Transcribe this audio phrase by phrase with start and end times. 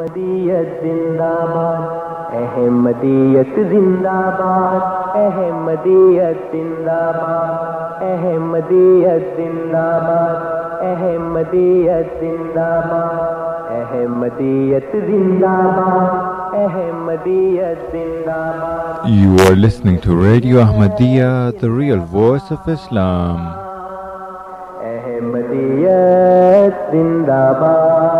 [0.00, 13.72] احمدیت زندہ باد احمدیت زندہ باد احمدیت زندہ باد احمدیت زندہ باد احمدیت زندہ باد
[13.80, 14.92] احمدیت
[17.92, 23.48] زندہ باد You are listening to Radio Ahmadiyya, the real voice of Islam.
[26.92, 28.19] زندہ باد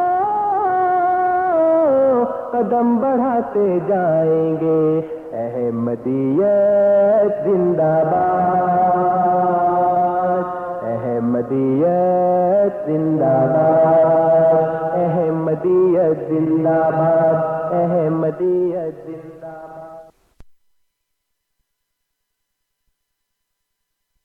[2.51, 5.01] قدم بڑھاتے جائیں گے۔
[5.33, 10.43] احمدیت زندہ باد۔
[10.83, 20.11] احمدیت زندہ باد۔ احمدیت زندہ باد۔ احمدیت زندہ باد۔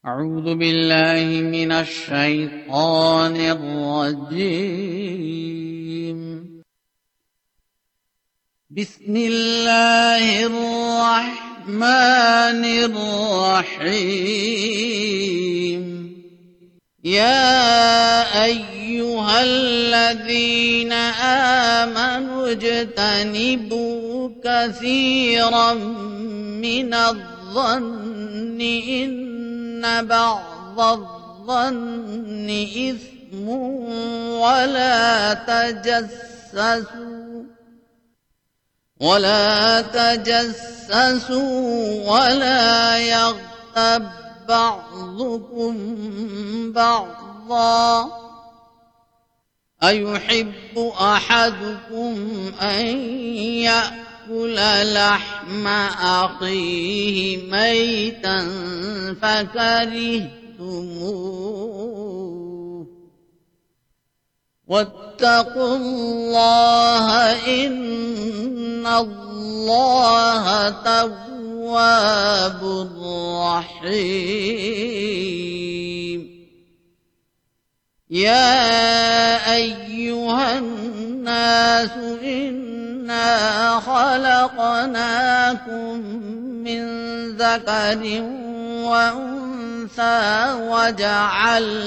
[0.04, 5.55] أعوذ من الشيطان الرجيم
[8.76, 11.72] بسم الله الرحمن
[12.84, 13.82] الرحيم.
[17.04, 25.74] يا أيها الذين آمنوا اجتنبوا كثيرا
[26.60, 28.60] من الظن.
[28.88, 37.25] إن بعض الظن إثم ولا تجسسوا.
[39.00, 41.40] ولا تجسسوا
[42.10, 44.08] ولا يغتب
[44.48, 45.76] بعضكم
[46.72, 48.10] بعضا
[49.82, 52.16] أيحب أحدكم
[52.62, 52.86] أن
[53.68, 54.56] يأكل
[54.94, 55.66] لحم
[56.00, 58.36] أخيه ميتا
[59.22, 60.36] فكرهتموه
[64.66, 67.06] واتقوا الله
[67.46, 72.62] إن الله تواب
[73.82, 74.36] رحيم.
[78.10, 81.90] يا أيها الناس،
[82.22, 85.16] إنا خلقناكم
[86.66, 86.82] من
[87.36, 88.02] ذكر
[88.82, 91.86] وأنثى وجعلناكم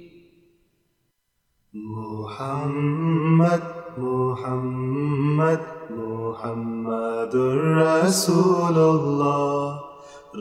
[2.41, 3.61] محمد
[3.97, 5.59] محمد
[5.89, 7.35] محمد
[7.77, 9.79] رسول الله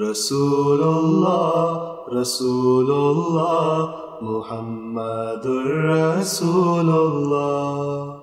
[0.04, 1.64] رسول الله
[2.12, 3.88] رسول الله
[4.22, 5.44] محمد
[5.92, 8.16] رسول الله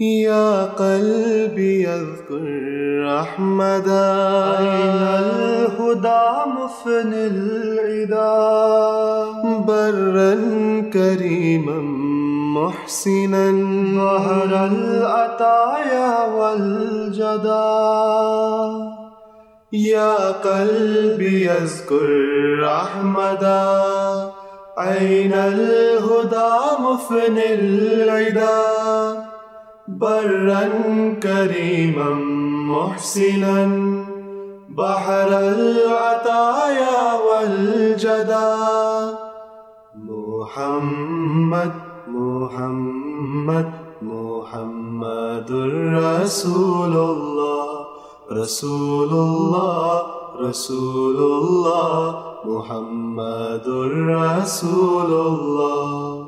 [0.00, 2.46] يا قلبي اذكر
[3.20, 4.08] أحمدا
[4.58, 6.26] أين الهدى
[6.58, 8.36] مفن العدا
[9.66, 10.34] برا
[10.92, 12.05] كريما
[12.56, 13.46] محسنا
[13.96, 17.66] ظهر العطايا والجدا.
[19.72, 22.10] يا قلبي اذكر
[22.64, 23.62] أحمدا
[24.78, 28.62] أين الهدى مفن العدا.
[29.88, 30.68] برا
[31.22, 32.10] كريما
[32.72, 33.58] محسنا.
[34.68, 38.56] بحر العطايا والجدا.
[39.94, 41.85] محمد
[42.36, 43.68] محمد
[44.02, 45.50] محمد
[45.96, 47.86] رسول الله
[48.32, 50.02] رسول الله
[50.40, 52.00] رسول الله
[52.44, 53.66] محمد
[54.08, 56.26] رسول الله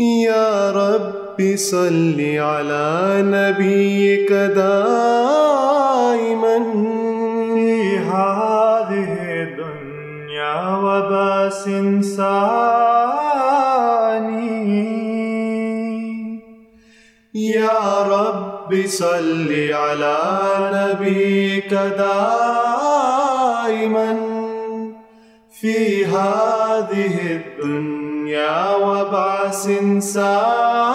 [0.00, 2.20] يا رب صل
[2.50, 2.88] على
[3.36, 4.32] نبيك
[4.62, 5.76] دائما
[7.54, 9.12] في هذه
[9.44, 11.64] الدنيا وباس
[12.16, 12.80] ثاني
[17.34, 20.18] يا رب صل على
[20.74, 22.10] نبيك دائما
[25.60, 29.70] في هذه الدنيا وبعث
[30.14, 30.90] ثاني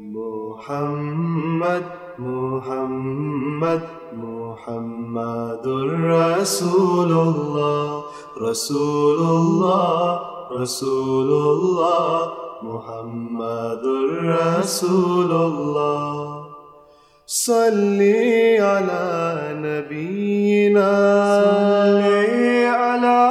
[0.00, 1.84] محمد
[2.18, 5.66] محمد محمد
[6.10, 8.04] رسول الله
[8.42, 10.20] رسول الله
[10.52, 12.43] رسول الله.
[12.64, 13.84] محمد
[14.24, 16.46] رسول الله
[17.26, 18.00] صل
[18.68, 19.08] على
[19.66, 20.92] نبينا
[21.44, 22.02] صل
[22.80, 23.22] على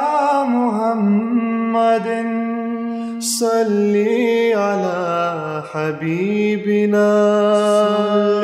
[0.57, 2.07] محمد
[3.19, 3.95] صل
[4.63, 5.01] على
[5.71, 7.09] حبيبنا
[7.85, 8.44] صل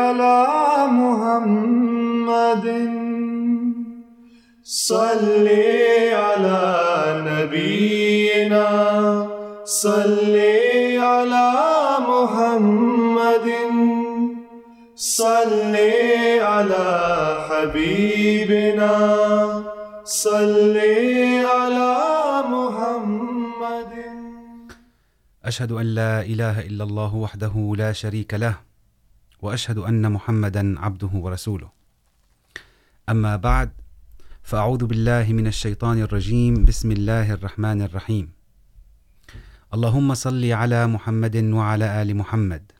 [0.00, 0.38] على
[1.02, 2.66] محمد
[4.64, 5.48] صل
[9.68, 10.36] صل
[10.96, 11.52] على
[12.00, 13.48] محمد
[14.96, 15.76] صل
[16.40, 16.88] على
[17.48, 18.94] حبيبنا
[20.04, 20.76] صل
[21.44, 21.96] على
[22.48, 23.92] محمد۔
[25.44, 28.54] أشهد أن لا إله إلا الله وحده لا شريك له
[29.42, 31.68] وأشهد أن محمدا عبده ورسوله
[33.08, 33.68] أما بعد
[34.42, 38.37] فأعوذ بالله من الشيطان الرجيم بسم الله الرحمن الرحيم
[39.74, 42.72] اللهم صل على محمد وعلى آل محمد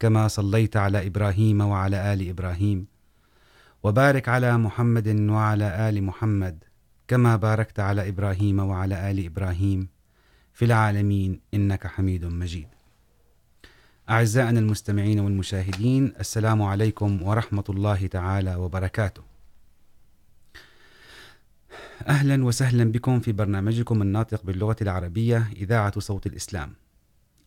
[0.00, 2.86] كما صليت على إبراهيم وعلى آل إبراهيم
[3.82, 6.64] وبارك على محمد وعلى آل محمد
[7.08, 9.88] كما باركت على إبراهيم وعلى آل إبراهيم
[10.52, 12.68] في العالمين إنك حميد مجيد
[14.10, 19.27] أعزائنا المستمعين والمشاهدين السلام عليكم ورحمة الله تعالى وبركاته
[22.06, 26.74] أهلا وسهلا بكم في برنامجكم الناطق باللغة العربية، إذاعة صوت الإسلام،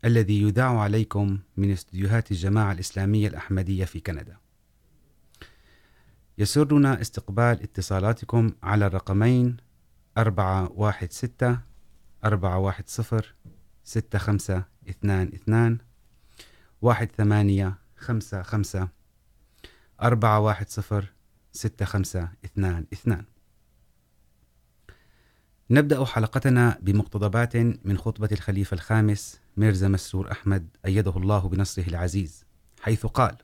[0.06, 4.38] الذي يذاع عليكم من استديوهات الجماعة الإسلامية الأحمدية في كندا.
[6.38, 9.57] يسرنا استقبال اتصالاتكم على الرقمين
[10.18, 11.59] 416
[12.25, 13.25] 410
[13.83, 15.77] 6522
[16.83, 18.88] 1855
[20.01, 21.03] 410
[21.51, 23.25] 6522
[25.72, 32.46] نبدأ حلقتنا بمقتضبات من خطبة الخليفة الخامس، ميرزا مسرور أحمد، أيده الله بنصره العزيز،
[32.82, 33.36] حيث قال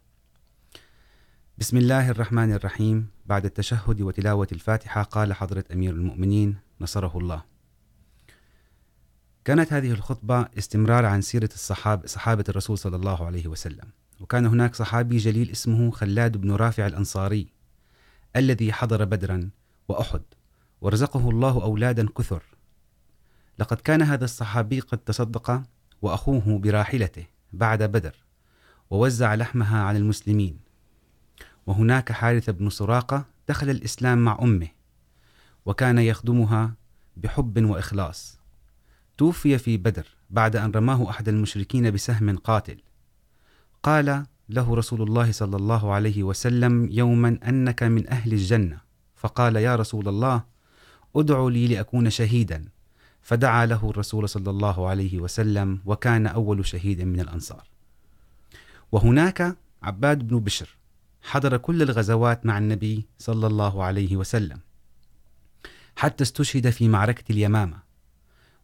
[1.57, 3.07] بسم الله الرحمن الرحيم.
[3.25, 7.43] بعد التشهد وتلاوة الفاتحة، قال حضرة أمير المؤمنين نصره الله.
[9.45, 13.89] كانت هذه الخطبة استمرار عن سيرة الصحاب، صحابة الرسول صلى الله عليه وسلم.
[14.19, 17.47] وكان هناك صحابي جليل اسمه خلاد بن رافع الأنصاري،
[18.35, 19.49] الذي حضر بدرا
[19.87, 20.21] وأحد.
[20.81, 22.43] ورزقه الله أولادا كثر.
[23.59, 25.63] لقد كان هذا الصحابي قد تصدق
[26.01, 28.15] وأخوه براحلته بعد بدر
[28.89, 30.59] ووزع لحمها على المسلمين.
[31.67, 34.67] وهناك حارث بن سراقة دخل الإسلام مع أمه
[35.65, 36.73] وكان يخدمها
[37.17, 38.39] بحب وإخلاص.
[39.17, 42.77] توفي في بدر بعد أن رماه أحد المشركين بسهم قاتل.
[43.83, 48.77] قال له رسول الله صلى الله عليه وسلم يوما أنك من أهل الجنة.
[49.15, 50.56] فقال يا رسول الله
[51.19, 52.65] ادعو لي لأكون شهيدا.
[53.21, 57.69] فدعا له الرسول صلى الله عليه وسلم وكان أول شهيد من الأنصار.
[58.91, 60.77] وهناك عباد بن بشر
[61.21, 64.59] حضر كل الغزوات مع النبي صلى الله عليه وسلم
[65.95, 67.87] حتى استشهد في معركة اليمامة.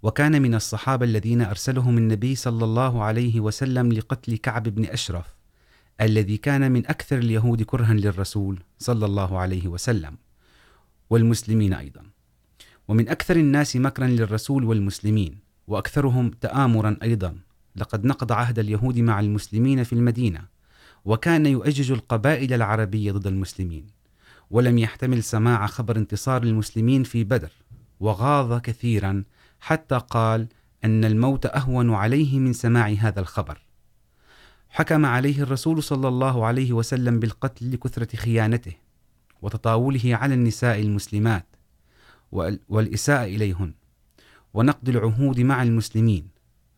[0.03, 5.35] وكان من الصحابة الذين أرسلهم النبي صلى الله عليه وسلم لقتل كعب بن أشرف،
[6.01, 10.17] الذي كان من أكثر اليهود كرها للرسول صلى الله عليه وسلم،
[11.09, 12.03] والمسلمين أيضا.
[12.87, 15.37] ومن أكثر الناس مكرا للرسول والمسلمين،
[15.67, 17.35] وأكثرهم تآمرا أيضا.
[17.75, 20.41] لقد نقض عهد اليهود مع المسلمين في المدينة،
[21.05, 23.87] وكان يؤجج القبائل العربية ضد المسلمين.
[24.51, 27.51] ولم يحتمل سماع خبر انتصار المسلمين في بدر،
[27.99, 29.23] وغاض كثيرا
[29.59, 30.47] حتى قال
[30.85, 33.61] أن الموت أهون عليه من سماع هذا الخبر.
[34.69, 38.73] حكم عليه الرسول صلى الله عليه وسلم بالقتل لكثرة خيانته
[39.41, 41.45] وتطاوله على النساء المسلمات.
[42.69, 43.73] والإساءة إليهن.
[44.53, 46.27] ونقض العهود مع المسلمين.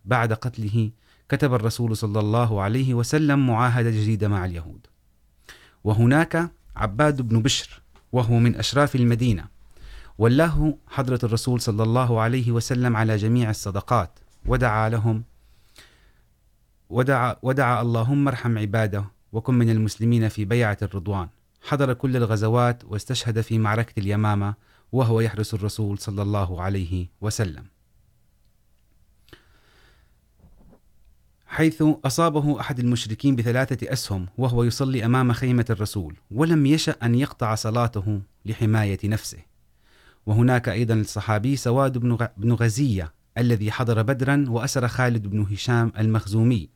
[0.05, 0.91] بعد قتله
[1.29, 4.87] كتب الرسول صلى الله عليه وسلم معاهدة جديدة مع اليهود.
[5.83, 7.81] وهناك عباد بن بشر
[8.11, 9.45] وهو من أشراف المدينة.
[10.17, 14.19] ولاه حضرة الرسول صلى الله عليه وسلم على جميع الصدقات.
[14.45, 15.23] ودعا لهم
[16.89, 21.27] ودعا, ودعا اللهم ارحم عباده وكن من المسلمين في بيعة الرضوان.
[21.61, 24.53] حضر كل الغزوات واستشهد في معركة اليمامة
[24.91, 27.65] وهو يحرس الرسول صلى الله عليه وسلم.
[31.47, 37.55] حيث أصابه أحد المشركين بثلاثة أسهم وهو يصلي أمام خيمة الرسول، ولم يشأ أن يقطع
[37.55, 39.39] صلاته لحماية نفسه.
[40.25, 41.97] وهناك أيضا الصحابي سواد
[42.37, 46.69] بن غزية الذي حضر بدرا وأسر خالد بن هشام المخزومي.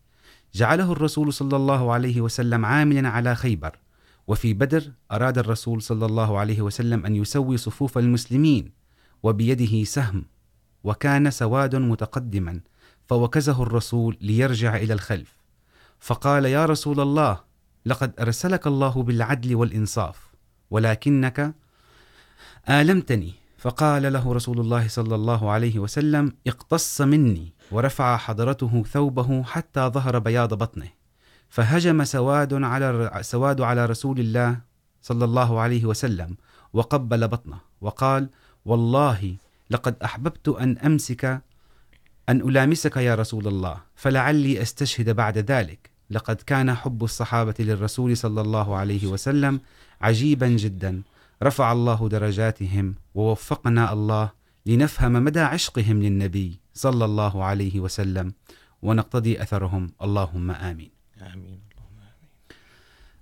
[0.54, 3.80] جعله الرسول صلى الله عليه وسلم عاملا على خيبر.
[4.30, 8.72] وفي بدر أراد الرسول صلى الله عليه وسلم أن يسوي صفوف المسلمين
[9.24, 10.26] وبيده سهم
[10.84, 12.60] وكان سواد متقدما
[13.08, 15.36] فوكزه الرسول ليرجع إلى الخلف.
[16.00, 17.40] فقال يا رسول الله،
[17.86, 20.30] لقد أرسلك الله بالعدل والإنصاف،
[20.72, 21.56] ولكنك
[22.70, 23.34] آلمتني.
[23.58, 30.20] فقال له رسول الله صلى الله عليه وسلم، اقتص مني، ورفع حضرته ثوبه حتى ظهر
[30.20, 30.99] بياض بطنه.
[31.50, 34.60] فهجم سواد على سواد على رسول الله
[35.02, 36.38] صلى الله عليه وسلم
[36.74, 38.30] وقبل بطنه وقال،
[38.66, 39.36] والله
[39.70, 41.26] لقد أحببت أن أمسك،
[42.30, 45.90] أن ألامسك يا رسول الله، فلعلي أستشهد بعد ذلك.
[46.10, 49.60] لقد كان حب الصحابة للرسول صلى الله عليه وسلم
[50.02, 51.02] عجيبا جدا.
[51.44, 54.30] رفع الله درجاتهم ووفقنا الله
[54.66, 58.34] لنفهم مدى عشقهم للنبي صلى الله عليه وسلم،
[58.82, 59.90] ونقتضي أثرهم.
[60.02, 60.52] اللهم
[61.34, 61.46] آمين.
[61.46, 61.60] آمين.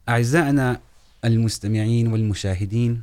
[0.10, 0.82] أعزائنا
[1.26, 3.02] المستمعين والمشاهدين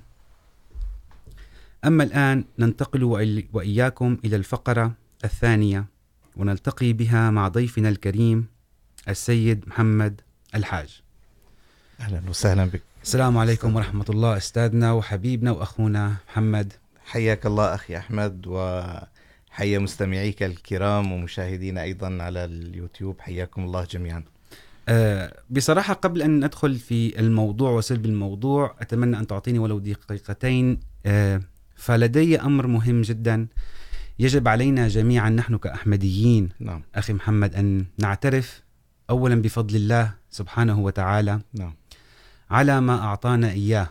[1.85, 3.05] أما الآن ننتقل
[3.53, 4.93] وإياكم إلى الفقرة
[5.25, 5.85] الثانية
[6.37, 8.47] ونلتقي بها مع ضيفنا الكريم
[9.09, 10.21] السيد محمد
[10.55, 11.03] الحاج.
[12.01, 12.83] أهلا وسهلا بك.
[13.03, 16.73] السلام عليكم ورحمة الله أستاذنا وحبيبنا وأخونا محمد.
[17.07, 24.25] حياك الله أخي أحمد وحيا مستمعيك الكرام ومشاهدينا أيضا على اليوتيوب حياكم الله جميعا.
[25.51, 30.81] بصراحة قبل أن ندخل في الموضوع وسلب الموضوع أتمنى أن تعطيني ولو دقيقتين.
[31.77, 33.47] فلدي أمر مهم جدا.
[34.19, 36.49] يجب علينا جميعا نحن كأحمديين.
[36.61, 36.83] نعم.
[36.95, 38.63] أخي محمد أن نعترف
[39.11, 41.41] أولا بفضل الله سبحانه وتعالى.
[41.55, 41.75] نعم.
[42.51, 43.89] على ما أعطانا إياه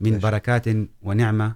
[0.00, 0.22] من ليش.
[0.22, 0.64] بركات
[1.02, 1.54] ونعمة.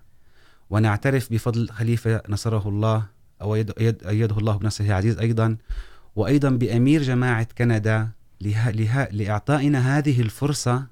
[0.71, 3.07] ونعترف بفضل خليفة نصره الله
[3.43, 5.57] أو يد- يد- أيده الله بنصره العزيز أيضا.
[6.17, 8.09] وأيضا بأمير جماعة كندا
[8.43, 10.87] له له لإعطائنا هذه الفرصة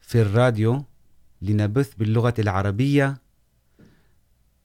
[0.00, 0.84] في الراديو
[1.42, 3.16] لنبث باللغة العربية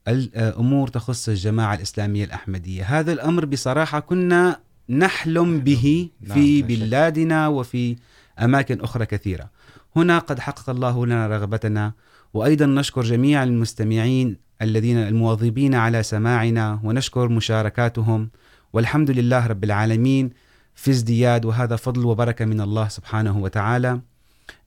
[0.07, 2.83] الأمور تخص الجماعة الإسلامية الأحمدية.
[2.99, 6.61] هذا الأمر بصراحة كنا نحلم به في.
[6.61, 7.95] بلادنا وفي
[8.39, 9.49] أماكن أخرى كثيرة.
[9.95, 11.93] هنا قد حقق الله لنا رغبتنا
[12.33, 18.29] وأيضا نشكر جميع المستمعين الذين المواظبين على سماعنا ونشكر مشاركاتهم.
[18.73, 20.29] والحمد لله رب العالمين.
[20.75, 24.01] في ازدياد وهذا فضل وبركة من الله سبحانه وتعالى.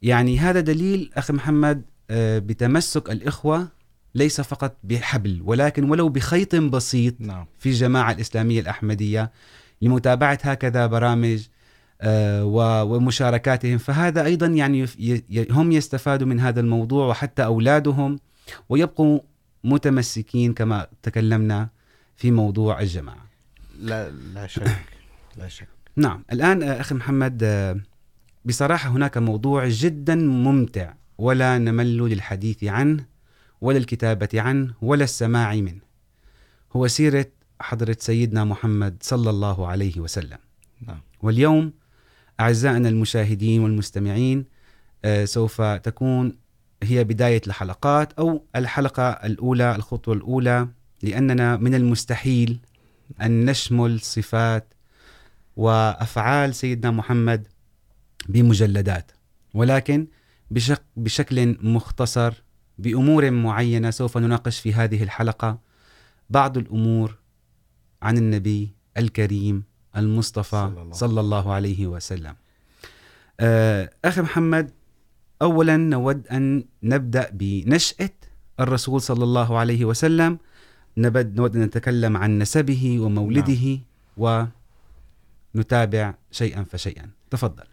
[0.02, 3.68] يعني هذا دليل أخي محمد بتمسك الإخوة
[4.14, 7.14] ليس فقط بحبل ولكن ولو بخيط بسيط
[7.58, 9.32] في الجماعة الإسلامية الأحمدية
[9.82, 11.46] لمتابعة هكذا برامج
[12.04, 13.78] ومشاركاتهم.
[13.78, 14.86] فهذا أيضا يعني
[15.50, 18.18] هم يستفادوا من هذا الموضوع وحتى أولادهم
[18.68, 19.20] ويبقوا
[19.64, 21.68] متمسكين كما تكلمنا
[22.16, 23.26] في موضوع الجماعة.
[23.80, 24.84] لا لا شك
[25.36, 25.68] لا شك.
[25.98, 26.24] نعم.
[26.32, 27.44] الآن أخي محمد
[28.44, 33.04] بصراحة هناك موضوع جدا ممتع ولا نمل للحديث عنه
[33.60, 35.80] ولا الكتابة عنه ولا السماع منه.
[36.72, 37.26] هو سيرة
[37.60, 40.38] حضرة سيدنا محمد صلى الله عليه وسلم.
[40.86, 41.00] نعم.
[41.22, 41.72] واليوم
[42.40, 44.44] أعزائنا المشاهدين والمستمعين
[45.24, 46.36] سوف تكون
[46.82, 50.68] هي بداية الحلقات أو الحلقة الأولى الخطوة الأولى
[51.02, 52.58] لأننا من المستحيل
[53.22, 54.74] أن نشمل صفات
[55.58, 57.48] وأفعال سيدنا محمد
[58.28, 59.12] بمجلدات
[59.54, 60.06] ولكن
[60.50, 62.32] بشك بشكل مختصر
[62.78, 65.58] بأمور معينة سوف نناقش في هذه الحلقة
[66.30, 67.18] بعض الأمور
[68.02, 69.64] عن النبي الكريم
[69.96, 72.34] المصطفى صلى الله صلى الله عليه وسلم.
[74.04, 74.70] أخي محمد
[75.42, 78.10] أولا نود أن نبدأ بنشأة
[78.60, 80.38] الرسول صلى الله عليه وسلم.
[80.96, 83.78] نبد نود أن نتكلم عن نسبه ومولده
[85.58, 87.10] ونتابع شيئا فشيئا.
[87.30, 87.64] تفضل.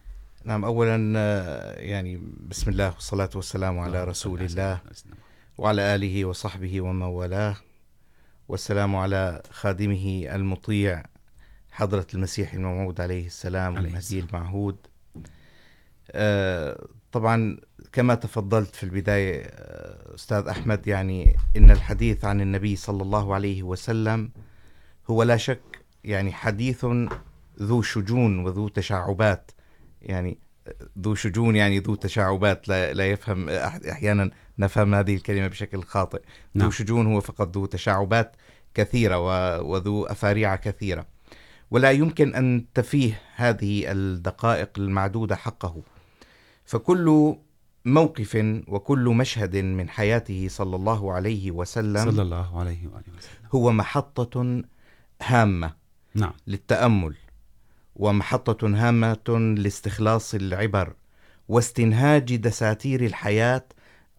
[0.44, 4.80] نعم أولا آه، يعني بسم الله والصلاة والسلام على رسول الله
[5.58, 7.56] وعلى آله وصحبه ومن والاه.
[8.48, 11.02] والسلام على خادمه المطيع
[11.70, 14.76] حضرة المسيح الموعود عليه السلام المهدي المعهود.
[17.12, 17.56] طبعا
[17.92, 19.42] كما تفضلت في البداية
[20.14, 24.30] أستاذ أحمد يعني إن الحديث عن النبي صلى الله عليه وسلم
[25.10, 26.86] هو لا شك يعني حديث
[27.62, 29.50] ذو شجون وذو تشعبات.
[30.02, 30.38] يعني
[30.98, 32.68] ذو شجون يعني ذو تشعبات.
[32.68, 33.48] لا, لا يفهم
[33.90, 36.18] أحيانا نفهم هذه الكلمة بشكل خاطئ.
[36.18, 36.70] ذو نعم.
[36.70, 38.36] شجون هو فقط ذو تشعبات
[38.74, 41.06] كثيرة و- وذو أفاريع كثيرة.
[41.70, 45.82] ولا يمكن أن تفيه هذه الدقائق المعدودة حقه.
[46.64, 47.36] فكل
[47.84, 53.14] موقف وكل مشهد من حياته صلى الله عليه وسلم صلى الله عليه وسلم.
[53.54, 54.62] هو محطة
[55.22, 55.74] هامة
[56.14, 56.32] نعم.
[56.46, 57.14] للتأمل.
[57.96, 60.92] ومحطة هامة لاستخلاص العبر
[61.48, 63.64] واستنهاج دساتير الحياة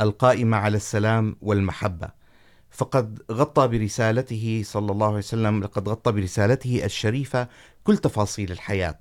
[0.01, 2.09] القائمة على السلام والمحبة.
[2.71, 7.47] فقد غطى برسالته صلى الله عليه وسلم لقد غطى برسالته الشريفة
[7.83, 8.99] كل تفاصيل الحياة.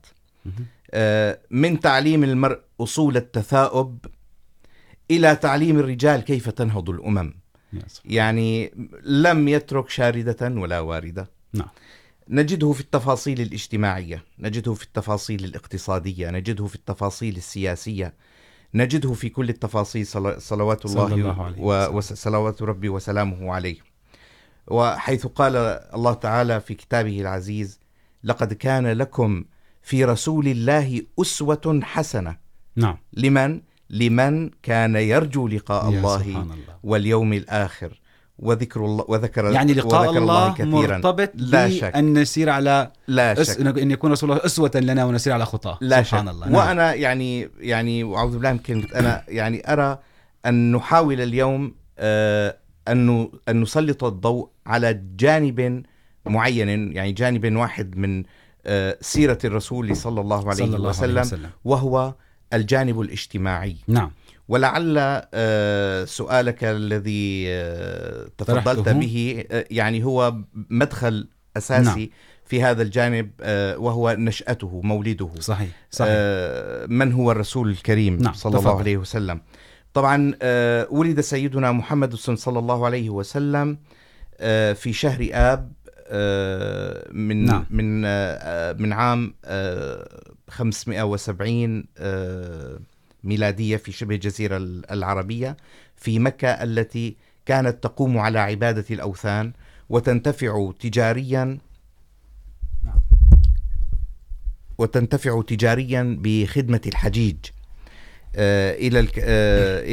[1.50, 4.06] من تعليم المرء أصول التثاؤب
[5.10, 7.34] إلى تعليم الرجال كيف تنهض الأمم.
[8.04, 11.30] يعني لم يترك شاردة ولا واردة.
[11.52, 11.68] نعم.
[12.28, 18.14] نجده في التفاصيل الاجتماعية نجده في التفاصيل الاقتصادية نجده في التفاصيل السياسية
[18.74, 21.60] نجده في كل التفاصيل صل- صلوات الله, الله عليه.
[21.96, 23.76] وصلوات ربي وسلامه عليه.
[24.66, 25.56] وحيث قال
[25.94, 27.80] الله تعالى في كتابه العزيز
[28.24, 29.44] لقد كان لكم
[29.82, 32.36] في رسول الله أسوة حسنة.
[32.76, 32.96] نعم.
[33.12, 36.16] لمن؟ لمن كان يرجو لقاء الله
[36.52, 36.56] الله.
[36.82, 38.00] واليوم الآخر.
[38.38, 40.70] وذكر الله وذكر يعني لقاء وذكر الله كثيرا.
[40.70, 41.92] مرتبط لا شك.
[41.92, 43.50] بأن نسير على لا أس...
[43.50, 43.78] شك.
[43.78, 46.46] أن يكون رسول الله أسوة لنا ونسير على خطاه لا سبحان شك الله.
[46.46, 46.54] نعم.
[46.54, 49.98] وانا يعني يعني واعوذ بالله من كلمه انا يعني ارى
[50.46, 52.56] ان نحاول اليوم آه،
[52.88, 55.82] ان ان نسلط الضوء على جانب
[56.26, 58.24] معين يعني جانب واحد من
[58.66, 61.50] آه، سيره الرسول صلى الله عليه صلى الله وسلم عليه وسلم.
[61.64, 62.14] وهو
[62.52, 63.76] الجانب الاجتماعي.
[63.88, 64.10] نعم.
[64.48, 65.22] ولعل
[66.08, 67.46] سؤالك الذي
[68.38, 68.88] تفضلت.
[68.88, 72.08] به يعني هو مدخل اساسي نعم.
[72.44, 73.30] في هذا الجانب
[73.78, 76.12] وهو نشأته مولده صحيح صحيح
[76.88, 78.78] من هو الرسول الكريم نعم، صلى الله تفضل.
[78.78, 79.40] عليه وسلم
[79.94, 80.34] طبعا
[80.90, 83.78] ولد سيدنا محمد صلى الله عليه وسلم
[84.74, 85.72] في شهر آب
[87.12, 87.66] من نعم.
[87.70, 88.00] من
[88.82, 92.78] من عام آه، 570 آه،
[93.26, 94.56] ميلادية في شبه الجزيرة
[94.90, 95.56] العربية
[95.96, 99.52] في مكة التي كانت تقوم على عبادة الأوثان
[99.88, 101.58] وتنتفع تجاريا
[104.78, 107.36] وتنتفع تجاريا بخدمة الحجيج.
[108.38, 109.08] إلى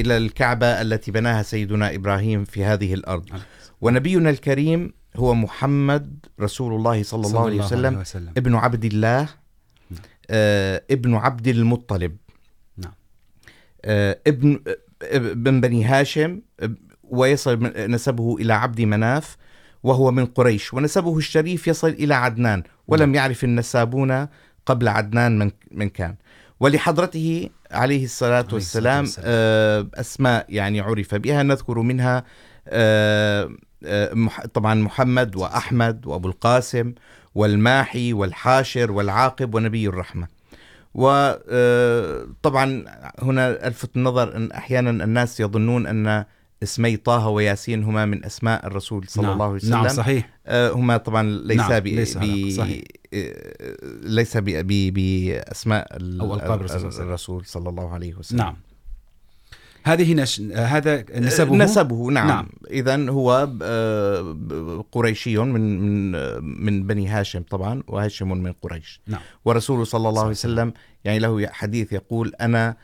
[0.02, 3.26] إلى الكعبة التي بناها سيدنا إبراهيم في هذه الأرض.
[3.82, 7.60] ونبينا الكريم هو محمد رسول الله صلى الله عليه
[8.00, 8.04] وسلم
[8.38, 9.30] ابن عبد الله
[10.92, 12.18] ابن عبد المطلب.
[13.86, 14.60] ابن
[15.04, 16.42] ابن بني هاشم
[17.04, 19.38] ويصل نسبه إلى عبد مناف
[19.84, 24.28] وهو من قريش ونسبه الشريف يصل إلى عدنان ولم يعرف النسابون
[24.66, 26.16] قبل عدنان من, من كان.
[26.60, 29.06] ولحضرته عليه الصلاة والسلام
[29.96, 32.24] أسماء يعني عرف بها نذكر منها
[34.54, 36.94] طبعا محمد وأحمد وأبو القاسم
[37.36, 40.28] والماحي والحاشر والعاقب ونبي الرحمة.
[40.94, 42.86] وطبعا
[43.22, 46.26] هنا ألفت النظر أن أحيانا الناس يظنون أن
[46.64, 49.34] اسمي طه وياسين هما من أسماء الرسول صلى نعم.
[49.34, 51.88] الله عليه وسلم نعم صحيح هما طبعا ليس نعم، ب...
[51.88, 52.50] ليس ب...
[52.58, 52.84] صحيح.
[53.14, 54.44] آه، ليس ب...
[54.50, 54.94] ب...
[54.94, 57.08] باسماء ال- أو ألقاب الرسول صلى الله عليه وسلم.
[57.08, 58.56] الرسول صلى الله عليه وسلم نعم
[59.84, 60.42] هذه نش...
[60.56, 62.28] هذا نسبه نسبه نعم, نعم.
[62.28, 62.50] نعم.
[62.72, 63.50] اذا هو
[64.92, 66.12] قريشي من من
[66.66, 69.22] من بني هاشم طبعا وهاشم من قريش نعم.
[69.46, 72.76] ورسوله صلى الله عليه وسلم يعني له حديث يقول انا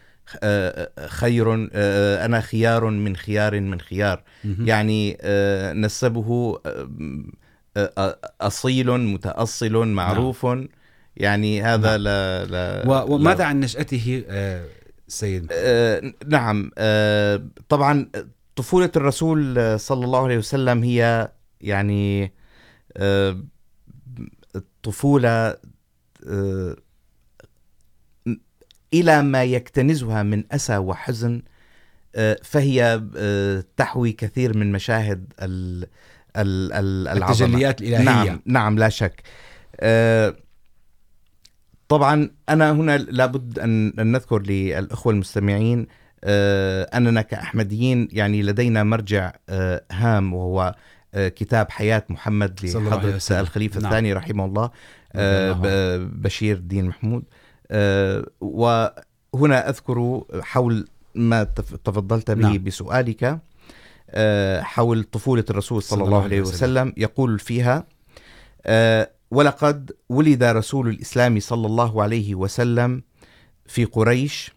[1.08, 1.70] خير
[2.26, 4.24] انا خيار من خيار من خيار.
[4.44, 5.18] يعني
[5.74, 6.60] نسبه
[8.42, 10.48] اصيل متاصل معروف
[11.18, 12.02] يعني هذا نعم.
[12.02, 13.04] لا لا.
[13.04, 14.66] وماذا لا عن نشأته آه،
[15.10, 16.72] سيد آه، نعم.
[16.78, 18.10] آه، طبعا
[18.56, 22.34] طفولة الرسول صلى الله عليه وسلم هي يعني
[22.98, 23.44] آه،
[24.84, 25.58] طفولة
[26.28, 26.76] آه،
[28.94, 31.42] إلى ما يكتنزها من أسى وحزن
[32.16, 35.88] آه، فهي آه، تحوي كثير من مشاهد ال
[36.38, 37.46] ال ال العظمة.
[37.48, 38.04] التجليات الإلهية.
[38.04, 39.22] نعم نعم لا شك.
[39.80, 40.36] آه،
[41.90, 45.88] طبعا انا هنا لابد ان أن نذكر للاخوه المستمعين
[46.24, 49.32] اننا كاحمديين يعني لدينا مرجع
[49.92, 50.76] هام وهو
[51.16, 53.40] كتاب حياه محمد لحضره.
[53.42, 53.86] الخليفه نعم.
[53.92, 54.70] الثاني رحمه الله
[56.06, 57.24] بشير الدين محمود
[58.42, 62.64] وهنا اذكر حول ما تف- تفضلت به نعم.
[62.64, 63.40] بسؤالك
[64.62, 67.84] حول طفولة الرسول صلى, الله عليه وسلم يقول فيها
[69.32, 73.04] ولقد ولد رسول الإسلام صلى الله عليه وسلم
[73.66, 74.52] في قريش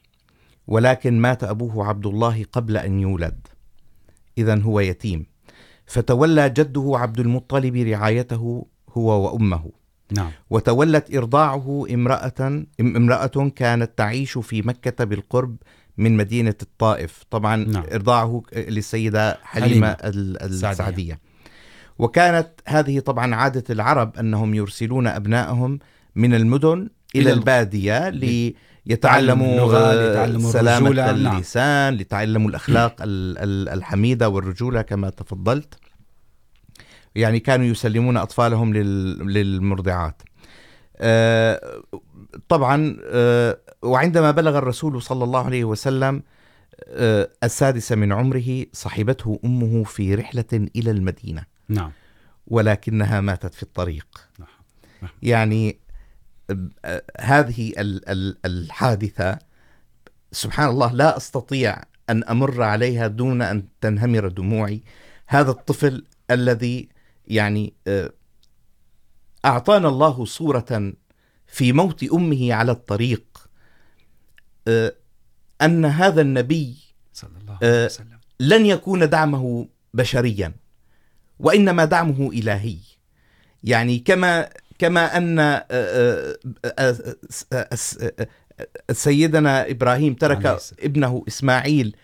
[0.66, 3.46] ولكن مات أبوه عبد الله قبل أن يولد.
[4.38, 5.26] إذا هو يتيم.
[5.87, 9.70] فتولى جده عبد المطلب رعايته هو وأمه.
[10.16, 10.30] نعم.
[10.50, 15.56] وتولت إرضاعه امرأة امرأة كانت تعيش في مكة بالقرب
[15.96, 17.22] من مدينة الطائف.
[17.30, 17.85] طبعا نعم.
[17.92, 20.70] إرضاعه للسيدة حليمة حليمة ال- السعدية.
[20.72, 21.18] السعدية.
[21.98, 25.78] وكانت هذه طبعا عادة العرب أنهم يرسلون أبنائهم
[26.16, 28.55] من المدن إلى إلى ال- البادية تعلم
[28.87, 31.11] ليتعلموا ليتعلموا سلامة.
[31.11, 35.74] اللسان ليتعلموا الأخلاق ال- ال- الحميدة والرجولة كما تفضلت.
[37.14, 40.22] يعني كانوا يسلمون أطفالهم لل- للمرضعات.
[42.48, 42.96] طبعا
[43.83, 46.22] وعندما بلغ الرسول صلى الله عليه وسلم
[47.44, 51.51] السادسة من عمره صحبته أمه في رحلة إلى المدينة.
[51.68, 51.92] نعم
[52.46, 54.48] ولكنها ماتت في الطريق نعم.
[55.03, 55.11] نعم.
[55.22, 55.79] يعني
[57.20, 59.38] هذه ال- ال- الحادثة
[60.33, 64.83] سبحان الله لا أستطيع أن أمر عليها دون أن تنهمر دموعي
[65.27, 66.88] هذا الطفل الذي
[67.27, 67.72] يعني
[69.44, 70.92] أعطانا الله صورة
[71.46, 73.48] في موت أمه على الطريق
[75.62, 76.77] أن هذا النبي
[77.12, 80.55] صلى الله عليه وسلم لن يكون دعمه بشريا
[81.42, 82.76] وانما دعمه الهي
[83.64, 85.62] يعني كما كما ان
[88.92, 90.46] سيدنا ابراهيم ترك.
[90.83, 91.96] ابنه اسماعيل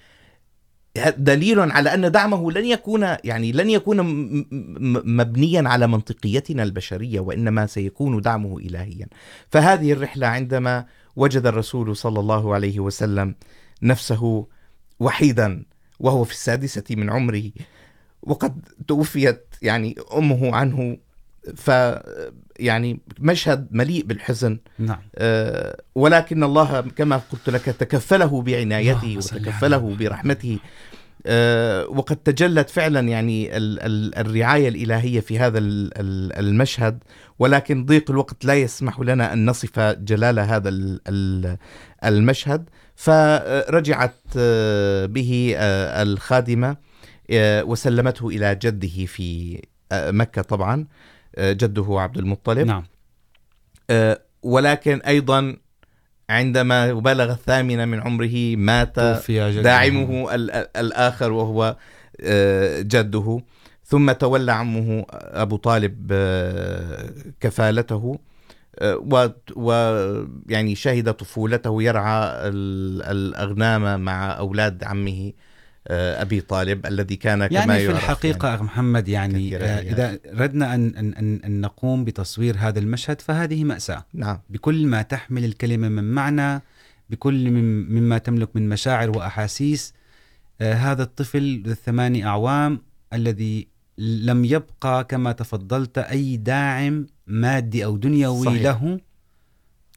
[1.16, 3.96] دليل على ان دعمه لن يكون يعني لن يكون
[5.16, 9.06] مبنيا على منطقيتنا البشريه وانما سيكون دعمه الهيا
[9.50, 10.84] فهذه الرحله عندما
[11.16, 13.34] وجد الرسول صلى الله عليه وسلم
[13.82, 14.46] نفسه
[15.00, 15.64] وحيدا
[16.00, 17.50] وهو في السادسة من عمره
[18.22, 20.96] وقد توفيت يعني أمه عنه
[21.56, 21.70] ف
[22.58, 24.58] يعني مشهد مليء بالحزن.
[24.78, 24.98] نعم.
[25.16, 29.96] آه، ولكن الله كما قلت لك تكفله بعنايته وتكفله.
[30.00, 30.58] برحمته.
[31.26, 36.98] آه، وقد تجلت فعلا يعني ال- ال- الرعاية الإلهية في هذا ال- ال- المشهد.
[37.38, 41.56] ولكن ضيق الوقت لا يسمح لنا أن نصف جلال هذا ال- ال-
[42.04, 42.68] المشهد.
[42.96, 44.14] فرجعت
[45.06, 45.54] به
[46.02, 46.76] الخادمة.
[47.32, 49.60] وسلمته إلى جده في
[49.92, 50.86] مكة طبعا
[51.38, 52.66] جده عبد المطلب.
[52.66, 52.84] نعم.
[54.42, 55.56] ولكن ايضا
[56.30, 58.98] عندما بلغ الثامنة من عمره مات.
[59.62, 61.76] داعمه ال- ال- الاخر وهو
[62.80, 63.40] جده.
[63.84, 66.12] ثم تولى عمه ابو طالب
[67.40, 68.18] كفالته
[69.56, 75.32] ويعني شهد طفولته يرعى ال- الاغنام مع اولاد عمه.
[75.90, 79.92] ابي طالب الذي كان كما يعني في الحقيقة أخ محمد يعني كثير آه، يعني.
[79.92, 85.02] إذا ردنا أن, أن, أن, أن نقوم بتصوير هذا المشهد فهذه مأساة نعم بكل ما
[85.02, 86.62] تحمل الكلمة من معنى
[87.10, 87.50] بكل
[87.90, 89.94] مما تملك من مشاعر وأحاسيس
[90.60, 92.80] آه، هذا الطفل ذو الثماني أعوام
[93.12, 98.62] الذي لم يبقى كما تفضلت أي داعم مادي أو دنيوي صحيح.
[98.62, 99.00] له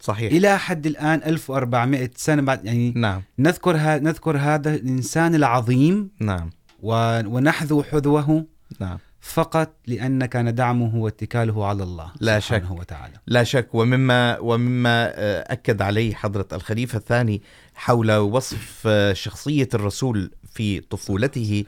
[0.01, 0.31] صحيح.
[0.31, 3.21] إلى حد الآن 1400 سنة بعد يعني نعم.
[3.39, 6.49] نذكر ها نذكر هذا الإنسان العظيم نعم.
[6.83, 8.45] ونحذو حذوه
[8.79, 8.97] نعم.
[9.21, 12.79] فقط لأن كان دعمه واتكاله على الله لا سبحانه شك.
[12.79, 13.13] وتعالى.
[13.27, 13.67] لا شك.
[13.73, 15.11] ومما ومما
[15.53, 17.41] اكد عليه حضره الخليفه الثاني
[17.75, 21.65] حول وصف شخصيه الرسول في طفولته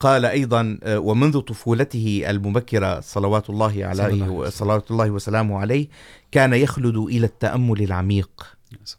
[0.00, 4.48] قال ايضا ومنذ طفولته المبكره صلوات الله عليه.
[4.48, 5.88] صلوات الله وسلامه عليه
[6.32, 8.56] كان يخلد الى التامل العميق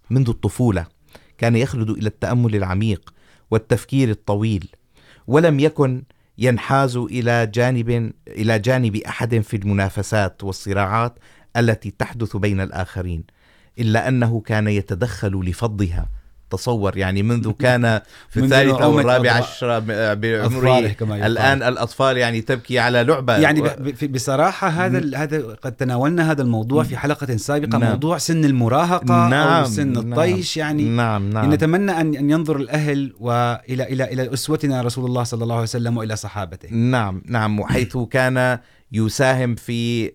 [0.09, 0.85] منذ الطفوله
[1.37, 3.13] كان يخلد الى التامل العميق
[3.51, 4.69] والتفكير الطويل
[5.27, 6.03] ولم يكن
[6.37, 11.19] ينحاز الى جانب الى جانب احد في المنافسات والصراعات
[11.57, 13.23] التي تحدث بين الاخرين
[13.79, 16.09] الا انه كان يتدخل لفضها
[16.49, 19.79] تصور يعني منذ كان في الثالثة او نعومة الرابعة عشرة
[20.13, 20.79] بعمره.
[21.25, 23.37] الان الاطفال يعني تبكي على لعبة.
[23.37, 23.67] يعني و-
[24.09, 27.89] بصراحة هذا هذا قد تناولنا هذا الموضوع في حلقة سابقة نعم.
[27.91, 31.53] موضوع سن المراهقة نعم أو سن نعم، الطيش يعني نعم نعم.
[31.53, 35.97] نتمنى أن أن ينظر الأهل وإلى إلى إلى أسوتنا رسول الله صلى الله عليه وسلم
[35.97, 36.69] وإلى صحابته.
[36.73, 37.59] نعم نعم.
[37.59, 38.59] وحيث كان
[38.91, 40.11] يساهم في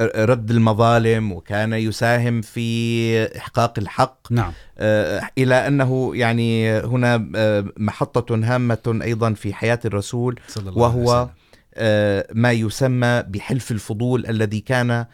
[0.00, 4.18] رد المظالم وكان يساهم في احقاق الحق.
[4.30, 4.52] نعم.
[4.78, 10.96] آه، الى انه يعني هنا آه، محطه هامه ايضا في حياه الرسول صلى الله عليه
[11.04, 11.34] وهو وسلم.
[12.34, 15.04] ما يسمى بحلف الفضول الذي كان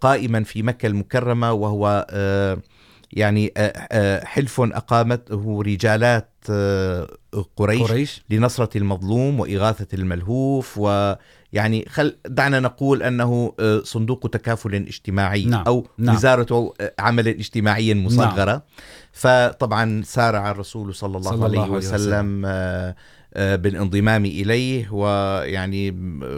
[0.00, 2.06] قائما في مكه المكرمه وهو
[3.12, 3.52] يعني
[4.24, 6.30] حلف أقامته رجالات
[7.56, 8.22] قريش قريش.
[8.30, 10.78] لنصرة المظلوم وإغاثة الملهوف
[11.52, 16.14] ويعني خل دعنا نقول أنه آه، صندوق تكافل اجتماعي نعم، أو نعم.
[16.14, 18.62] وزارة آه، عمل اجتماعي مصغرة.
[19.12, 22.42] فطبعا سارع الرسول صلى الله, صلى الله عليه وسلم.
[23.36, 25.90] آه، بالانضمام إليه ويعني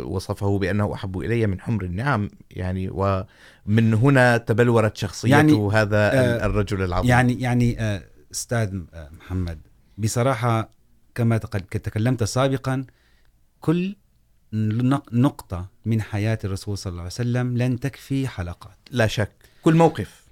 [0.05, 5.97] وصفه بأنه أحب إلي من حمر النعم يعني ومن هنا تبلورت شخصيته يعني، يعني هذا
[5.97, 7.11] آه، الرجل العظيم.
[7.11, 8.81] يعني يعني آه، استاذ
[9.19, 9.59] محمد
[9.99, 10.71] بصراحه
[11.15, 12.85] كما تكلمت سابقا
[13.61, 13.97] كل
[14.55, 18.79] نق- نقطه من حياه الرسول صلى الله عليه وسلم لن تكفي حلقات.
[18.91, 19.31] لا شك.
[19.63, 20.25] كل موقف.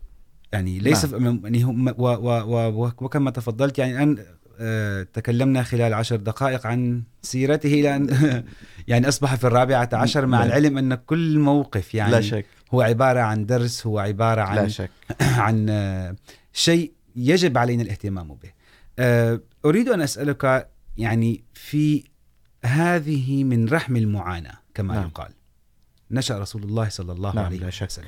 [0.52, 1.40] يعني ليس نعم.
[1.44, 2.28] يعني و و
[2.68, 4.16] و وكما تفضلت يعني
[4.60, 8.08] آه، تكلمنا خلال عشر دقائق عن سيرته الى ان
[8.88, 10.44] يعني اصبح في الرابعه عشر مع.
[10.44, 12.46] العلم ان كل موقف يعني لا شك.
[12.74, 14.90] هو عباره عن درس هو عباره عن لا شك.
[15.20, 15.66] عن
[16.52, 18.50] شيء يجب علينا الاهتمام به.
[19.64, 22.04] أريد أن أسألك يعني في
[22.66, 25.06] هذه من رحم المعاناة كما نعم.
[25.06, 25.30] يقال
[26.10, 27.66] نشأ رسول الله صلى الله نعم، عليه.
[27.66, 28.06] وسلم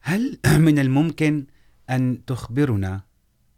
[0.00, 1.44] هل من الممكن
[1.90, 3.00] أن تخبرنا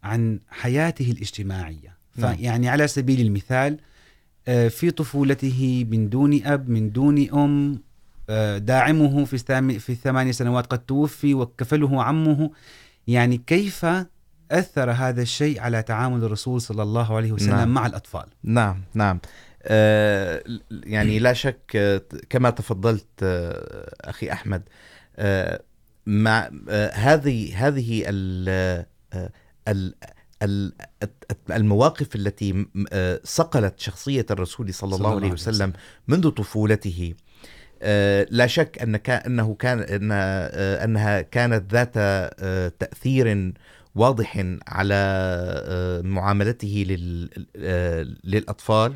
[0.03, 2.35] عن حياته الاجتماعية نعم.
[2.35, 3.79] فيعني على سبيل المثال
[4.45, 7.79] في طفولته من دون أب من دون أم
[8.59, 9.37] داعمه في
[9.79, 12.51] في الثمانية سنوات قد توفي وكفله عمه
[13.07, 13.85] يعني كيف
[14.51, 17.73] أثر هذا الشيء على تعامل الرسول صلى الله عليه وسلم نعم.
[17.73, 19.19] مع الأطفال نعم نعم
[20.85, 23.23] يعني لا شك كما تفضلت
[24.01, 24.63] اخي احمد
[26.05, 26.49] مع
[26.93, 28.03] هذه هذه
[31.49, 32.65] المواقف التي
[33.23, 35.73] صقلت شخصيه الرسول صلى الله عليه وسلم
[36.07, 37.13] منذ طفولته.
[38.29, 41.93] لا شك ان انه كان ان انها كانت ذات
[42.79, 43.53] تاثير
[43.95, 46.85] واضح على معاملته
[48.23, 48.95] للاطفال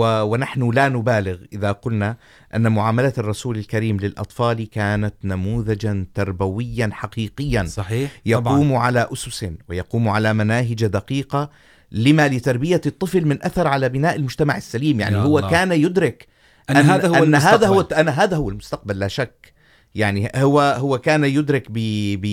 [0.00, 2.16] ونحن لا نبالغ اذا قلنا
[2.54, 10.08] ان معامله الرسول الكريم للاطفال كانت نموذجا تربويا حقيقيا صحيح يقوم طبعا على أسس ويقوم
[10.08, 11.50] على مناهج دقيقة
[11.92, 15.50] لما لتربية الطفل من أثر على بناء المجتمع السليم يعني هو الله.
[15.50, 16.26] كان يدرك
[16.70, 18.00] أن هذا هو أن هذا هو المستقبل.
[18.00, 19.51] أن هذا هو المستقبل لا شك
[19.94, 21.78] يعني هو هو كان يدرك ب
[22.20, 22.26] ب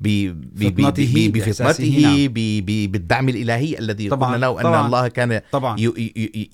[0.00, 0.32] ب
[1.32, 2.28] بفطنته
[2.86, 4.86] بالدعم الإلهي الذي طبعاً، قلنا له أن طبعاً.
[4.86, 5.76] الله كان طبعا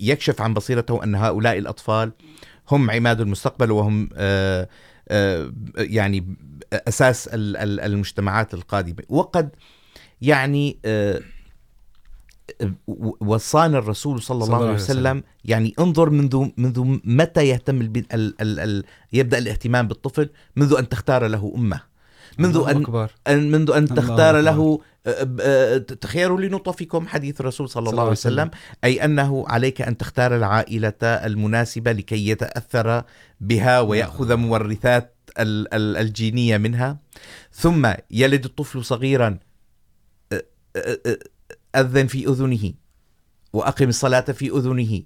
[0.01, 2.13] يكشف عن بصيرته ان هؤلاء الاطفال
[2.71, 4.69] هم عماد المستقبل وهم آه،
[5.09, 6.37] آه، يعني
[6.73, 9.51] اساس ال- ال- المجتمعات القادمه وقد
[10.23, 10.79] يعني
[13.21, 18.61] وصانا الرسول صلى الله عليه وسلم يعني انظر منذ منذ متى يهتم الب- ال ال
[18.61, 21.81] ال يبدا الاهتمام بالطفل؟ منذ ان تختار له امه
[22.39, 23.11] منذ ان أكبر.
[23.29, 24.41] منذ الله تختار.
[24.41, 24.81] له
[26.01, 28.51] تخيروا لنطفكم حديث الرسول صلى الله عليه وسلم.
[28.85, 33.03] أي أنه عليك أن تختار العائلة المناسبة لكي يتأثر
[33.41, 36.99] بها ويأخذ مورثات ال- ال- الجينية منها.
[37.53, 39.39] ثم يلد الطفل صغيرا
[41.77, 42.73] أذن في أذنه
[43.53, 45.03] وأقم الصلاة في أذنه.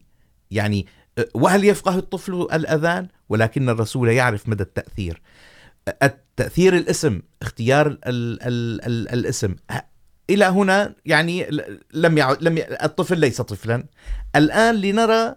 [0.50, 0.86] يعني
[1.34, 5.22] وهل يفقه الطفل الأذان؟ ولكن الرسول يعرف مدى التأثير.
[6.02, 9.56] التأثير الاسم اختيار ال ال ال الاسم.
[10.30, 11.46] إلى هنا يعني
[11.94, 12.84] لم يعد لم ي...
[12.84, 13.84] الطفل ليس طفلا.
[14.36, 15.34] الآن لنرى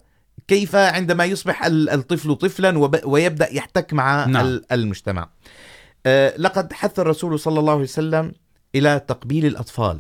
[0.47, 2.99] كيف عندما يصبح ال- الطفل طفلا وب...
[3.05, 4.45] ويبدأ يحتك مع نعم.
[4.45, 5.29] ال- المجتمع.
[6.37, 8.31] لقد حث الرسول صلى الله عليه وسلم
[8.75, 9.99] إلى تقبيل الأطفال.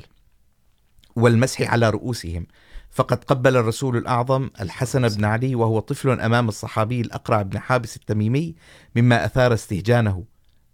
[1.15, 2.47] والمسح على رؤوسهم.
[2.91, 8.55] فقد قبل الرسول الأعظم الحسن بن علي وهو طفل أمام الصحابي الأقرع بن حابس التميمي
[8.95, 10.23] مما أثار استهجانه.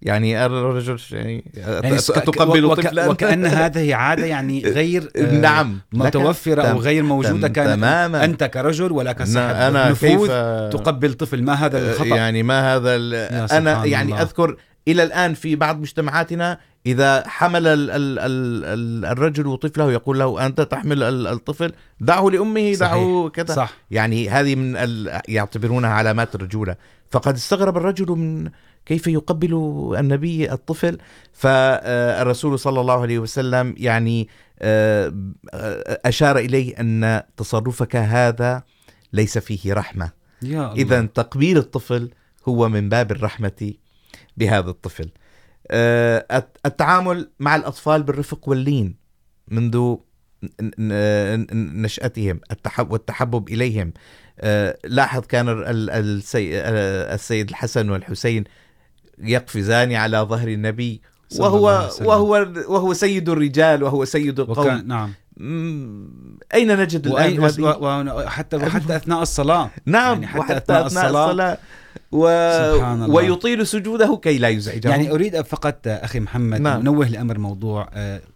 [0.02, 5.80] يعني الرجل يعني, يعني تقبل وك- طفلا؟ وكأن هذه عادة يعني غير نعم.
[5.93, 8.26] متوفرة أو غير موجودة كانت تماما.
[8.26, 9.56] أنت كرجل ولا كصاحب.
[9.56, 10.32] أنا نفوذ كيف
[10.82, 11.43] تقبل طفل.
[11.43, 12.97] ما هذا الخطأ؟ يعني ما هذا
[13.47, 14.21] سبحان يعني الله.
[14.21, 20.19] اذكر الى الان في بعض مجتمعاتنا اذا حمل ال ال ال ال الرجل طفله يقول
[20.19, 22.93] له انت تحمل ال- الطفل؟ دعه لامه صحيح.
[22.93, 23.56] دعه كذا.
[23.56, 23.73] صح.
[23.91, 25.21] يعني هذه من ال...
[25.28, 26.76] يعتبرونها علامات الرجوله
[27.12, 28.50] فقد استغرب الرجل من
[28.86, 29.54] كيف يقبل
[30.00, 30.97] النبي الطفل.
[31.34, 34.28] فالرسول صلى الله عليه وسلم يعني
[36.06, 38.63] اشار اليه ان تصرفك هذا
[39.13, 39.73] ليس فيه
[40.43, 40.73] الله.
[40.73, 42.10] اذا تقبيل الطفل
[42.47, 43.73] هو من باب الرحمه
[44.38, 45.10] بهذا الطفل.
[46.66, 48.96] التعامل مع الاطفال بالرفق واللين
[49.48, 49.96] منذ
[50.62, 53.94] ن- ن- نشاتهم التحب والتحبب اليهم
[54.40, 55.46] آه، لاحظ كان
[57.14, 58.44] السيد الحسن والحسين
[59.20, 61.02] يقفزان على ظهر النبي
[61.40, 61.90] وهو.
[62.02, 64.66] وهو وهو سيد الرجال وهو سيد القوم.
[64.66, 65.14] وكان نعم
[66.54, 67.40] اين نجد الان
[68.10, 71.58] وحتى وحتى اثناء الصلاه نعم يعني حتى وحتى أثناء اثناء الصلاة.
[72.12, 72.28] و...
[72.76, 73.16] سبحان الله.
[73.16, 76.74] ويطيل سجوده كي لا يزعجهم يعني اريد فقط اخي محمد نعم.
[76.74, 76.84] نعم.
[76.84, 77.90] نوه الامر موضوع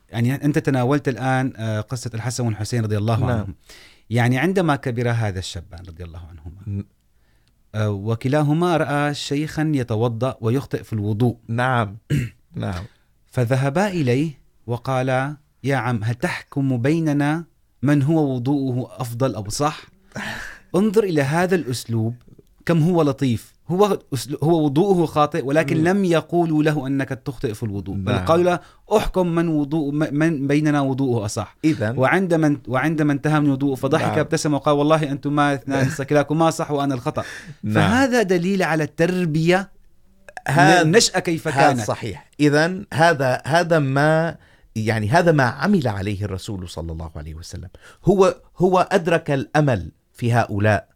[0.10, 1.54] يعني انت تناولت الان
[1.90, 3.30] قصه الحسن والحسين رضي الله نعم.
[3.30, 3.56] عنهم
[4.10, 6.84] يعني عندما كبر هذا الشابان رضي الله عنهما
[7.76, 11.98] وكلاهما راى شيخا يتوضا ويخطئ في الوضوء نعم
[12.56, 12.84] نعم
[13.32, 17.46] فذهبا اليه وقالا يا عم هل تحكم بيننا
[17.82, 19.82] من هو وضوءه افضل او صح
[20.76, 22.16] انظر الى هذا الاسلوب
[22.72, 23.54] كم هو لطيف.
[23.70, 24.00] هو
[24.44, 25.88] هو وضوءه خاطئ ولكن مم.
[25.88, 27.96] لم يقولوا له انك تخطئ في الوضوء.
[27.96, 28.18] بل.
[28.18, 28.60] قالوا له
[28.98, 34.10] احكم من وضوء م- من بيننا وضوءه اصح اذا وعندما وعندما انتهى من وضوءه فضحك
[34.10, 34.20] نعم.
[34.20, 37.24] ابتسم وقال والله انتما اثنان كلاكما صح وانا الخطا
[37.64, 37.74] نعم.
[37.76, 39.70] فهذا دليل على التربيه
[40.48, 41.82] هذا النشاه كيف كانت.
[41.82, 42.30] صحيح.
[42.40, 44.36] اذا هذا هذا ما
[44.76, 47.70] يعني هذا ما عمل عليه الرسول صلى الله عليه وسلم.
[48.06, 50.91] هو هو ادرك الامل في هؤلاء.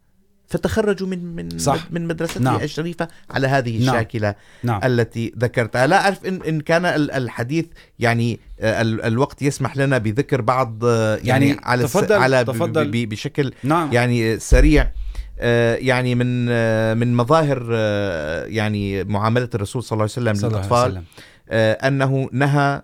[0.57, 1.87] فتخرجوا من من صح.
[1.91, 2.61] من مدرسته نعم.
[2.61, 3.77] الشريفه على هذه.
[3.77, 7.65] الشاكله نعم التي ذكرتها لا أعرف إن, إن كان ال- الحديث
[7.99, 8.39] يعني
[9.05, 13.05] الوقت يسمح لنا بذكر بعض يعني, يعني على تفضل- على تفضل.
[13.05, 14.91] بشكل نعم يعني سريع
[15.79, 16.45] يعني من
[16.97, 17.71] من مظاهر
[18.49, 21.03] يعني معاملة الرسول صلى الله عليه وسلم صلى الله عليه وسلم.
[21.51, 22.81] أنه نهى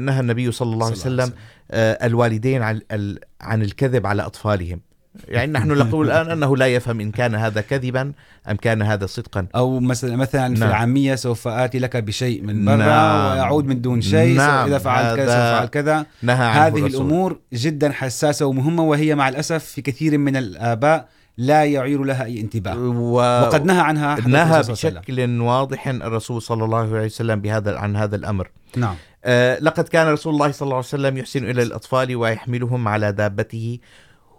[0.00, 1.32] نهى النبي صلى الله عليه وسلم
[1.72, 4.80] الوالدين عن ال- عن الكذب على أطفالهم
[5.28, 8.12] يعني نحن نقول الآن أنه لا يفهم إن كان هذا كذبا
[8.50, 10.68] أم كان هذا صدقا او مثلا مثلا في نعم.
[10.68, 13.32] العاميه سوف اتي لك بشيء من برا نعم.
[13.32, 14.66] ويعود من دون شيء نعم.
[14.66, 17.06] اذا فعلت كذا سوف افعل كذا نهى عنه هذه الرسول.
[17.06, 22.40] الامور جدا حساسه ومهمه وهي مع الاسف في كثير من الاباء لا يعير لها اي
[22.40, 23.14] انتباه و...
[23.42, 28.50] وقد نهى عنها نهى بشكل واضح الرسول صلى الله عليه وسلم بهذا عن هذا الامر.
[28.76, 28.94] نعم
[29.24, 33.78] آه، لقد كان رسول الله صلى الله عليه وسلم يحسن الى الاطفال ويحملهم على دابته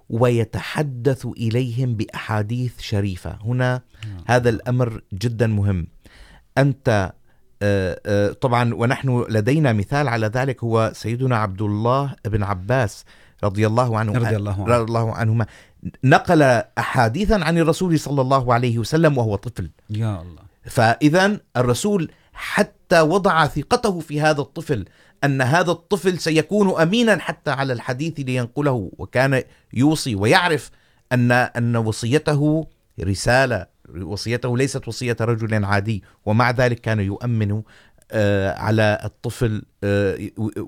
[0.10, 3.82] ويتحدث اليهم باحاديث شريفه هنا
[4.26, 5.88] هذا الامر جدا مهم.
[6.58, 7.14] انت
[8.42, 13.06] طبعا ونحن لدينا مثال على ذلك هو سيدنا عبد الله بن عباس
[13.44, 14.14] رضي الله عنه.
[14.14, 14.66] رضي الله عنه.
[14.66, 15.46] رضي الله عنهما.
[16.04, 16.42] نقل
[16.78, 19.70] احاديثا عن الرسول صلى الله عليه وسلم وهو طفل.
[19.90, 20.42] يا الله.
[20.64, 24.86] فاذا الرسول حتى وضع ثقته في هذا الطفل.
[25.24, 30.70] ان هذا الطفل سيكون امينا حتى على الحديث لينقله وكان يوصي ويعرف
[31.12, 32.68] ان ان وصيته
[33.04, 33.66] رساله
[34.02, 37.62] وصيته ليست وصيه رجل عادي ومع ذلك كان يؤمن
[38.58, 39.62] على الطفل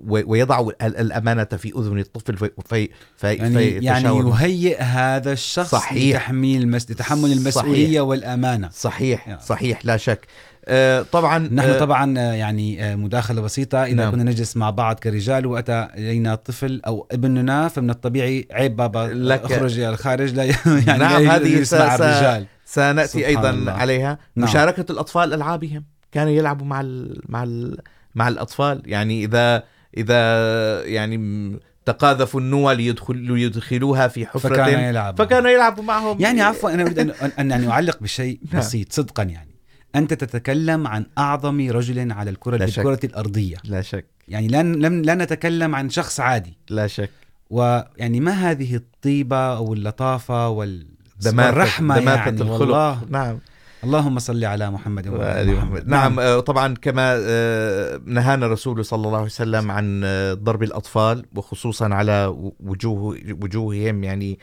[0.08, 4.08] ويضع ال- الامانه في اذن الطفل في في في يعني يعني.
[4.30, 6.16] يهيئ هذا الشخص صحيح.
[6.16, 6.92] لتحميل المس...
[6.92, 8.02] لتحمل المسؤوليه صحيح.
[8.02, 9.38] والامانه صحيح يا.
[9.38, 10.28] صحيح لا شك
[11.12, 14.12] طبعا نحن طبعا يعني آه، مداخله بسيطه اذا نعم.
[14.12, 19.52] كنا نجلس مع بعض كرجال واتى الينا طفل او ابننا فمن الطبيعي عيب بابا لك-
[19.52, 20.44] اخرج الى الخارج لا
[20.88, 22.46] يعني نعم، لا هذه مع الرجال.
[22.66, 23.72] سناتي سبحان ايضا الله.
[23.72, 24.18] عليها.
[24.36, 24.50] نعم.
[24.50, 27.78] مشاركه الاطفال العابهم كانوا يلعبوا مع ال مع ال
[28.16, 29.64] مع الاطفال يعني اذا
[29.98, 36.22] اذا يعني تقاذفوا النوى ليدخل ليدخلوها في حفره فكان يلعب فكانوا يلعبوا معهم.
[36.22, 38.40] يعني عفوا انا اريد ان ان يعني اعلق بشيء.
[38.54, 39.51] بسيط صدقا يعني.
[39.96, 42.80] انت تتكلم عن اعظم رجل على الكره لا شك.
[42.80, 44.06] الكره الارضيه لا شك.
[44.28, 46.58] يعني لن لم لا نتكلم عن شخص عادي.
[46.70, 47.10] لا شك.
[47.50, 50.86] ويعني ما هذه الطيبه او اللطافه وال
[51.22, 52.62] دماثة والرحمه دماثة يعني؟ الخلق.
[52.62, 53.02] والله.
[53.10, 53.40] نعم.
[53.84, 55.88] اللهم صل على محمد وعلى محمد.
[55.88, 57.18] نعم آه، طبعا كما
[58.06, 60.02] نهانا الرسول صلى الله عليه وسلم عن
[60.34, 64.40] ضرب الأطفال وخصوصا على وجوه وجوههم يعني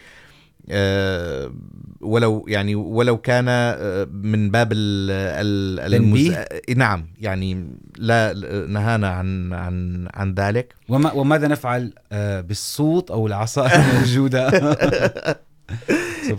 [2.01, 3.45] ولو يعني ولو كان
[4.13, 5.11] من باب ال
[5.81, 7.67] ال تنبيه؟ آه، نعم يعني
[7.99, 8.33] لا
[8.69, 11.93] نهانا عن عن عن ذلك وما وماذا نفعل
[12.49, 14.49] بالصوت او العصا الموجوده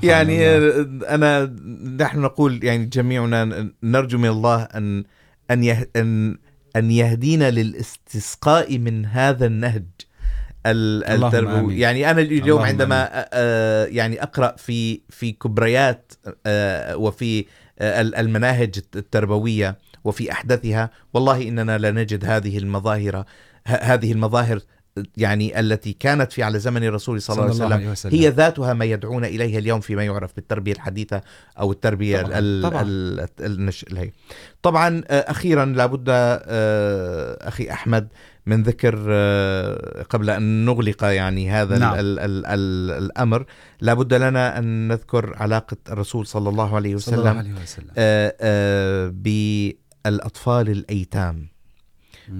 [0.03, 1.15] يعني الله.
[1.15, 1.55] انا
[1.99, 5.03] نحن نقول يعني جميعنا نرجو من الله ان
[5.51, 6.37] ان
[6.75, 9.85] ان يهدينا للاستسقاء من هذا النهج
[10.65, 11.77] ال- اللهم التربوي آمين.
[11.77, 13.25] يعني انا اليوم عندما
[13.91, 16.13] يعني اقرا في في كبريات
[16.95, 17.45] وفي
[17.81, 23.23] المناهج التربويه وفي احدثها والله اننا لا نجد هذه المظاهر
[23.67, 24.59] هذه المظاهر
[25.17, 28.73] يعني التي كانت في على زمن الرسول صلى الله عليه وسلم عليه وسلم هي ذاتها
[28.73, 31.21] ما يدعون اليه اليوم فيما يعرف بالتربيه الحديثه
[31.59, 32.81] او التربيه طبعاً، ال طبعاً.
[32.81, 33.85] ال النش...
[33.91, 34.11] الهي.
[34.61, 36.05] طبعا اخيرا لابد
[37.41, 38.07] اخي احمد
[38.49, 38.95] من ذكر
[40.09, 41.89] قبل ان نغلق يعني هذا نعم.
[41.89, 41.99] نعم.
[41.99, 43.45] ال ال ال الامر
[43.81, 48.35] لابد لنا ان نذكر علاقه الرسول صلى الله عليه صلى الله وسلم عليه وسلم آه،
[48.41, 49.73] آه،
[50.05, 51.47] الأطفال الأيتام.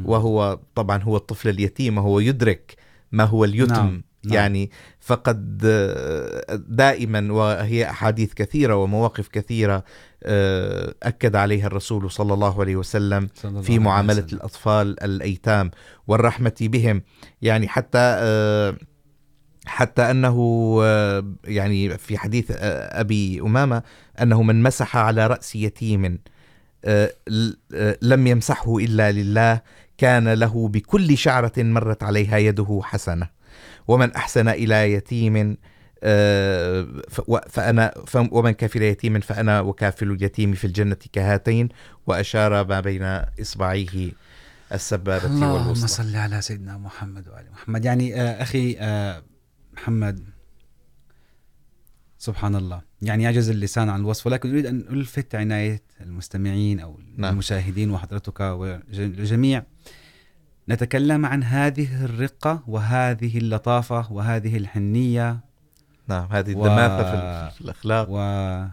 [0.05, 2.75] وهو طبعا هو الطفل اليتيم وهو يدرك
[3.11, 4.33] ما هو اليتم نعم، نعم.
[4.33, 5.57] يعني فقد
[6.67, 9.83] دائما وهي أحاديث كثيرة ومواقف كثيرة آه،
[10.23, 14.37] أكد عليها الرسول صلى الله عليه وسلم صلى الله في معاملة وسلم.
[14.37, 15.71] الأطفال الأيتام
[16.07, 17.01] والرحمة بهم
[17.41, 18.77] يعني حتى
[19.65, 20.77] حتى أنه
[21.45, 23.83] يعني في حديث أبي أمامة
[24.21, 26.19] أنه من مسح على رأس يتيم
[28.01, 29.61] لم يمسحه إلا لله
[29.97, 33.29] كان له بكل شعرة مرت عليها يده حسنة
[33.87, 35.57] ومن أحسن إلى يتيم
[37.49, 37.93] فأنا
[38.31, 41.69] ومن كافل يتيم فأنا وكافل اليتيم في الجنة كهاتين
[42.07, 43.03] وأشار ما بين
[43.41, 44.11] إصبعيه
[44.73, 45.87] السبابة اللهم والوسطى.
[45.87, 47.85] صل على سيدنا محمد وآل محمد.
[47.85, 48.77] يعني أخي
[49.73, 50.23] محمد
[52.17, 52.81] سبحان الله.
[53.01, 56.99] يعني يعجز اللسان عن الوصف ولكن أريد أن ألفت عناية المستمعين أو.
[57.19, 59.63] المشاهدين وحضرتك والجميع.
[60.69, 65.48] نتكلم عن هذه الرقة وهذه اللطافة وهذه الحنية
[66.09, 68.09] نعم هذه و- الدماثة في ال- في الأخلاق.
[68.09, 68.69] ولا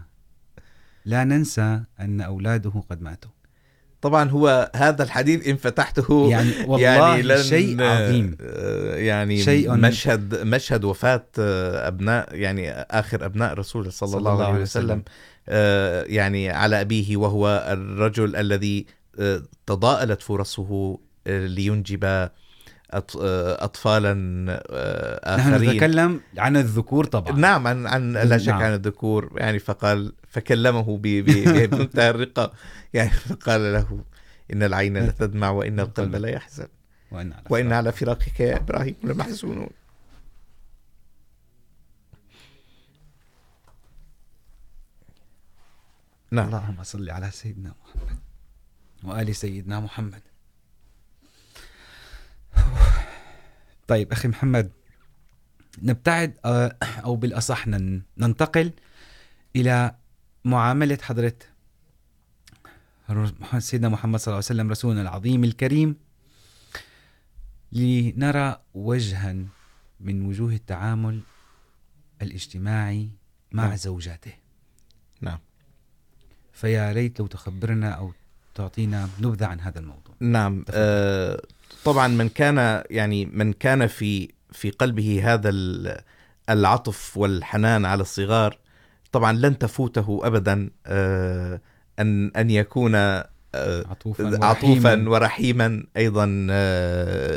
[1.23, 3.31] ننسى أن أولاده قد ماتوا.
[4.01, 8.37] طبعا هو هذا الحديث إن فتحته يعني والله لن- شيء عظيم.
[8.93, 11.25] يعني شيء- مشهد مشهد وفاة
[11.87, 15.03] أبناء يعني آخر أبناء رسول صلى, الله, عليه وسلم
[15.49, 18.85] آه، يعني على أبيه وهو الرجل الذي
[19.65, 22.29] تضاءلت فرصه لينجب
[22.93, 27.31] أطفالا آه، نحن نتكلم عن الذكور طبعا.
[27.31, 28.61] نعم عن عن لا شك نعم.
[28.61, 29.31] عن الذكور.
[29.35, 32.51] يعني فقال فكلمه بمنتهى الرقه
[32.93, 34.03] يعني فقال له
[34.53, 36.67] ان العين لا تدمع وان القلب لا يحزن.
[37.11, 37.77] وإن على وان فراق.
[37.77, 39.69] على فراقك يا ابراهيم لمحزونون.
[46.31, 46.47] نعم.
[46.47, 48.19] اللهم صل على سيدنا محمد
[49.03, 50.21] وآل سيدنا محمد.
[53.87, 54.71] طيب أخي محمد
[55.81, 56.33] نبتعد
[57.05, 58.71] بالأصح نن- ننتقل
[59.55, 59.95] إلى
[60.45, 61.33] معاملة حضرة
[63.09, 65.95] الر- سيدنا محمد صلى الله عليه وسلم رسولنا العظيم الكريم
[67.71, 69.35] لنرى وجها
[69.99, 71.21] من وجوه التعامل
[72.21, 73.09] الاجتماعي
[73.51, 73.75] مع نعم.
[73.75, 74.31] زوجاته
[75.21, 75.39] نعم
[76.53, 78.13] فيا ريت لو تخبرنا او
[78.55, 80.15] تعطينا نبذه عن هذا الموضوع.
[80.19, 80.65] نعم
[81.87, 86.01] طبعا من كان يعني من كان في في قلبه هذا ال-
[86.49, 88.57] العطف والحنان على الصغار
[89.11, 90.69] طبعا لن تفوته ابدا
[91.99, 92.95] ان ان يكون
[93.55, 95.09] عطوفا عطوفا ورحيما.
[95.09, 96.25] ورحيما ايضا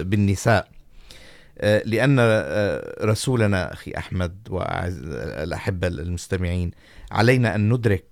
[0.03, 0.69] بالنساء
[1.63, 2.21] لان
[3.03, 6.71] رسولنا اخي احمد واعز الاحبه المستمعين
[7.11, 8.05] علينا ان ندرك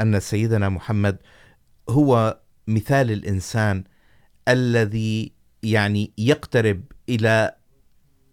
[0.00, 1.16] ان سيدنا محمد
[1.88, 2.38] هو
[2.68, 3.84] مثال الانسان
[4.48, 5.32] الذي
[5.62, 7.54] يعني يقترب الى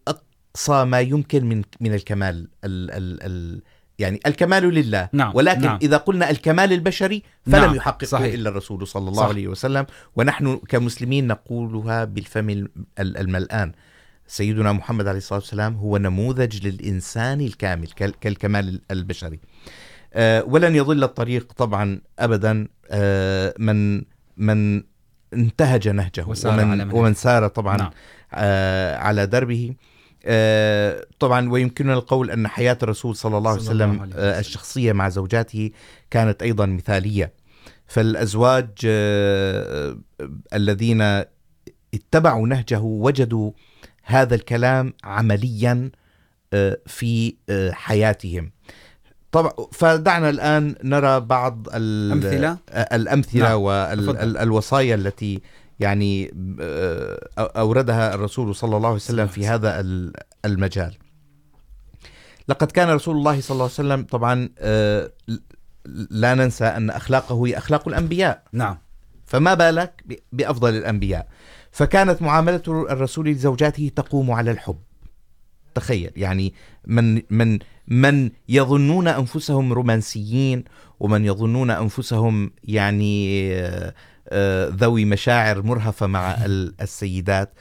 [0.08, 3.62] اقصى ما يمكن من من الكمال ال ال ال
[4.00, 5.80] يعني الكمال لله نعم، ولكن نعم.
[5.82, 8.34] اذا قلنا الكمال البشري فلم نعم، يحققه صحيح.
[8.34, 9.28] الا الرسول صلى الله صح.
[9.30, 12.70] عليه وسلم ونحن كمسلمين نقولها بالفم ال-
[13.00, 13.72] ال- الملآن
[14.28, 19.40] سيدنا محمد عليه الصلاه والسلام هو نموذج للانسان الكامل كال- كالكمال البشري
[20.46, 22.68] ولن يضل الطريق طبعا ابدا
[23.60, 24.04] من
[24.38, 24.84] من
[25.34, 26.96] انتهج نهجه وسار على ومن منهجه.
[26.96, 27.92] ومن سار طبعا نعم.
[28.34, 29.74] آه، على دربه
[30.26, 34.40] آه، طبعا ويمكننا القول ان حياه الرسول صلى الله عليه الله وسلم عليه آه، وسلم.
[34.40, 35.72] الشخصيه مع زوجاته
[36.12, 37.34] كانت ايضا مثاليه
[37.88, 39.98] فالازواج آه،
[40.54, 41.02] الذين
[41.94, 43.52] اتبعوا نهجه وجدوا
[44.04, 45.92] هذا الكلام عمليا
[46.54, 48.52] آه، في آه، حياتهم
[49.32, 53.62] طبعا فدعنا الان نرى بعض ال- أمثلة؟ آه، الامثله نعم،.
[53.62, 55.42] والوصايا التي
[55.80, 56.34] يعني
[57.40, 60.14] اوردها الرسول صلى الله عليه وسلم في هذا ال-
[60.46, 60.98] المجال.
[62.48, 64.50] لقد كان رسول الله صلى الله عليه وسلم طبعا
[66.10, 68.78] لا ننسى ان اخلاقه هي اخلاق الانبياء نعم.
[69.26, 70.04] فما بالك
[70.34, 71.28] بافضل الانبياء
[71.72, 74.78] فكانت معامله الرسول لزوجاته تقوم على الحب.
[75.80, 76.12] تخيل.
[76.16, 76.54] يعني
[76.88, 80.64] من من من يظنون انفسهم رومانسيين
[81.00, 83.50] ومن يظنون انفسهم يعني
[84.82, 87.54] ذوي مشاعر مرهفه مع ال- السيدات.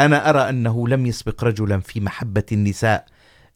[0.00, 3.06] انا ارى انه لم يسبق رجلا في محبه النساء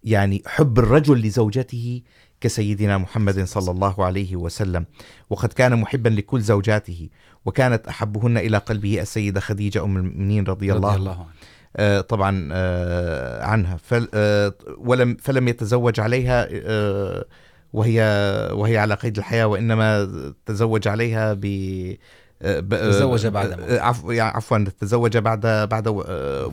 [0.04, 2.02] يعني حب الرجل لزوجته
[2.40, 4.86] كسيدنا محمد صلى الله عليه وسلم.
[5.30, 7.08] وقد كان محبا لكل زوجاته
[7.44, 11.59] وكانت احبهن الى قلبه السيده خديجه ام المؤمنين رضي الله, رضي الله عنه آه،
[12.08, 12.54] طبعا
[13.42, 13.78] عنها.
[14.78, 16.48] ولم فلم يتزوج عليها
[17.72, 18.00] وهي
[18.52, 20.12] وهي على قيد الحياه وانما
[20.46, 21.40] تزوج عليها ب
[22.70, 23.60] تزوج بعد.
[24.20, 25.88] عفوا تزوج بعد بعد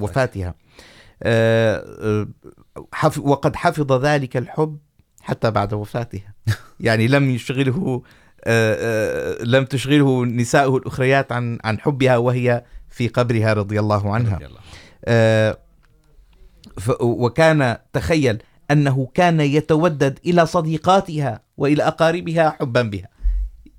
[0.01, 0.55] وفاتها.
[3.17, 4.77] وقد حفظ ذلك الحب
[5.21, 6.33] حتى بعد وفاتها
[6.79, 8.01] يعني لم يشغله
[9.43, 14.35] لم تشغله نساؤه الأخريات عن عن حبها وهي في قبرها رضي الله عنها.
[14.35, 14.59] رضي الله.
[16.99, 18.37] وكان تخيل
[18.71, 23.07] أنه كان يتودد إلى صديقاتها وإلى أقاربها حبا بها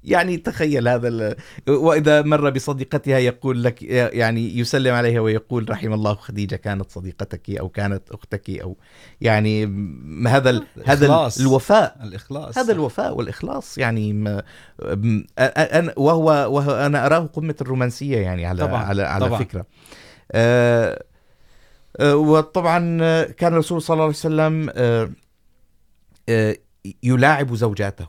[0.04, 1.36] يعني تخيل هذا ال...
[1.68, 7.68] وإذا مر بصديقتها يقول لك يعني يسلم عليها ويقول رحم الله خديجة كانت صديقتك أو
[7.68, 8.76] كانت أختك أو
[9.20, 9.64] يعني
[10.26, 10.66] هذا ال...
[10.86, 11.40] هذا ال- إخلاص.
[11.40, 14.42] الوفاء الإخلاص هذا الوفاء والإخلاص يعني ما
[15.38, 19.38] أنا وهو, وهو أنا أراه قمة الرومانسية يعني على طبعاً، على على طبعاً.
[19.38, 19.66] فكرة
[20.32, 21.02] آه، آه،
[22.00, 22.78] وطبعا
[23.22, 24.70] كان الرسول صلى الله عليه وسلم
[27.02, 28.08] يلاعب زوجاته.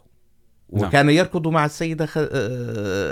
[0.74, 0.88] نعم.
[0.88, 2.08] وكان يركض مع السيدة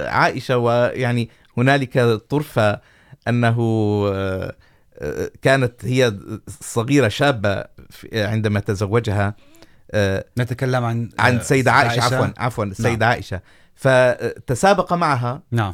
[0.09, 0.57] عائشة.
[0.57, 1.99] ويعني هنالك
[2.30, 2.82] طرفة
[3.28, 3.57] أنه
[5.41, 6.13] كانت هي
[6.61, 7.63] صغيرة شابة
[8.13, 9.36] عندما تزوجها
[10.39, 13.41] نتكلم عن عن السيدة عائشة, عفوا عفوا السيدة عائشة.
[13.76, 15.41] فتسابق معها.
[15.51, 15.74] نعم.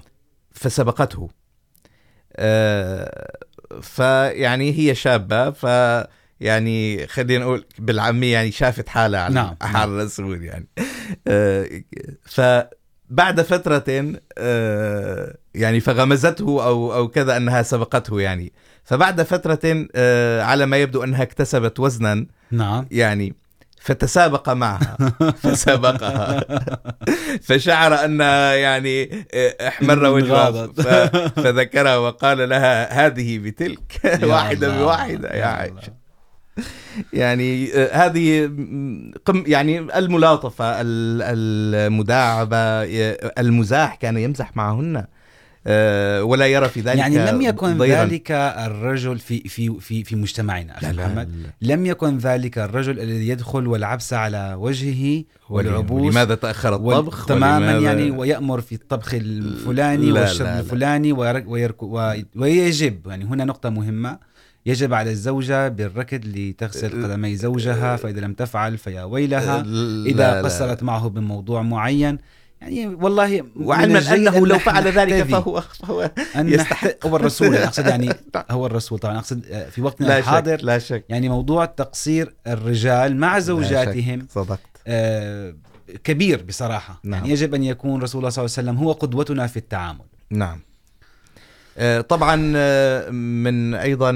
[0.51, 1.29] فسبقته.
[3.81, 5.65] فيعني هي شابة ف
[6.39, 10.67] يعني خلينا نقول بالعامية يعني شافت حالها على نعم، حال الرسول يعني.
[12.23, 14.13] فبعد فترة
[15.55, 18.53] يعني فغمزته أو أو كذا أنها سبقته يعني.
[18.83, 19.87] فبعد فترة
[20.43, 22.87] على ما يبدو أنها اكتسبت وزنا نعم.
[22.91, 23.35] يعني.
[23.83, 24.97] فتسابق معها.
[25.43, 26.45] فسبقها
[27.47, 28.19] فشعر ان
[28.59, 29.25] يعني
[29.67, 30.67] احمر وجهها
[31.27, 34.19] فذكرها وقال لها هذه بتلك.
[34.23, 35.93] واحده بواحده يا عائشه
[37.13, 38.45] يعني هذه
[39.25, 41.21] قم يعني الملاطفه ال-
[41.75, 42.57] المداعبه
[43.39, 45.05] المزاح كان يمزح معهن.
[46.21, 48.03] ولا يرى في ذلك يعني لم يكن ضيراً.
[48.05, 51.29] ذلك الرجل في في في في مجتمعنا اخي لا لا محمد
[51.61, 51.73] لا.
[51.73, 58.11] لم يكن ذلك الرجل الذي يدخل والعبس على وجهه والعبوس ولماذا تاخر الطبخ تماما يعني
[58.11, 60.59] ويأمر في الطبخ الفلاني لا، والشرب لا، لا.
[60.59, 61.83] الفلاني ويرك
[62.35, 64.33] ويجب يعني هنا نقطة مهمة
[64.65, 69.63] يجب على الزوجة بالركض لتغسل قدمي زوجها فإذا لم تفعل فيا ويلها
[70.05, 70.41] إذا.
[70.41, 72.17] قصرت معه بموضوع معين
[72.63, 75.23] يعني والله وعلما انه لو فعل ذلك.
[75.23, 77.07] فهو فهو أن يستحق.
[77.07, 78.09] هو الرسول أنا أقصد يعني
[78.51, 82.35] هو الرسول طبعا أقصد آه، في وقتنا لا الحاضر شك لا شك يعني موضوع تقصير
[82.47, 84.27] الرجال مع زوجاتهم.
[84.29, 85.53] صدقت آه،
[86.03, 87.13] كبير بصراحة نعم.
[87.13, 90.59] يعني يجب أن يكون رسول الله صلى الله عليه وسلم هو قدوتنا في التعامل نعم
[91.77, 92.35] آه، طبعا
[93.11, 94.11] من ايضا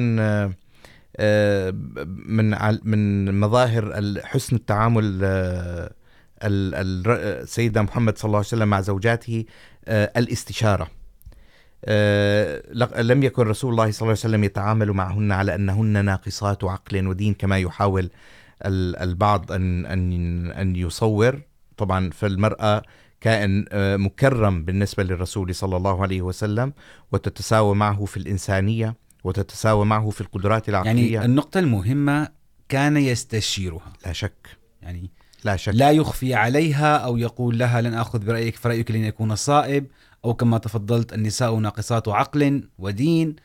[2.28, 5.20] من من مظاهر حسن التعامل
[7.46, 9.46] سيدنا محمد صلى الله عليه وسلم مع زوجاته
[12.74, 17.08] لق- لم يكن رسول الله صلى الله عليه وسلم يتعامل معهن على انهن ناقصات عقل
[17.08, 18.10] ودين كما يحاول
[18.66, 21.42] ال- البعض ان ان ان يصور.
[21.78, 22.82] طبعا فالمراه
[23.22, 23.66] كائن
[24.02, 26.74] مكرم بالنسبه للرسول صلى الله عليه وسلم
[27.12, 32.30] وتتساوى معه في الانسانيه وتتساوى معه في القدرات العقليه يعني النقطة المهمة
[32.70, 33.94] كان يستشيرها.
[34.06, 34.48] لا شك.
[34.82, 35.10] يعني
[35.44, 35.74] لا شك.
[35.76, 39.86] لا يخفي عليها أو يقول لها لن أخذ برأيك فرأيك لن يكون صائب
[40.26, 43.36] أو كما تفضلت النساء ناقصات عقل ودين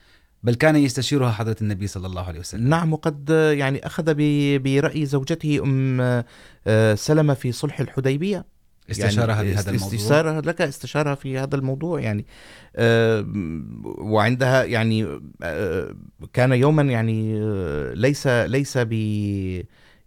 [0.42, 2.68] بل كان يستشيرها حضرة النبي صلى الله عليه وسلم.
[2.68, 6.00] نعم وقد يعني اخذ ب- براي زوجته ام
[6.66, 8.44] آه، سلمه في صلح الحديبيه
[8.90, 9.94] استشارها يعني بهذا الموضوع.
[9.98, 12.26] استشارها لك استشارها في هذا الموضوع يعني
[12.76, 13.26] آه،
[13.98, 15.94] وعندها يعني آه،
[16.32, 17.40] كان يوما يعني
[17.94, 18.92] ليس ليس ب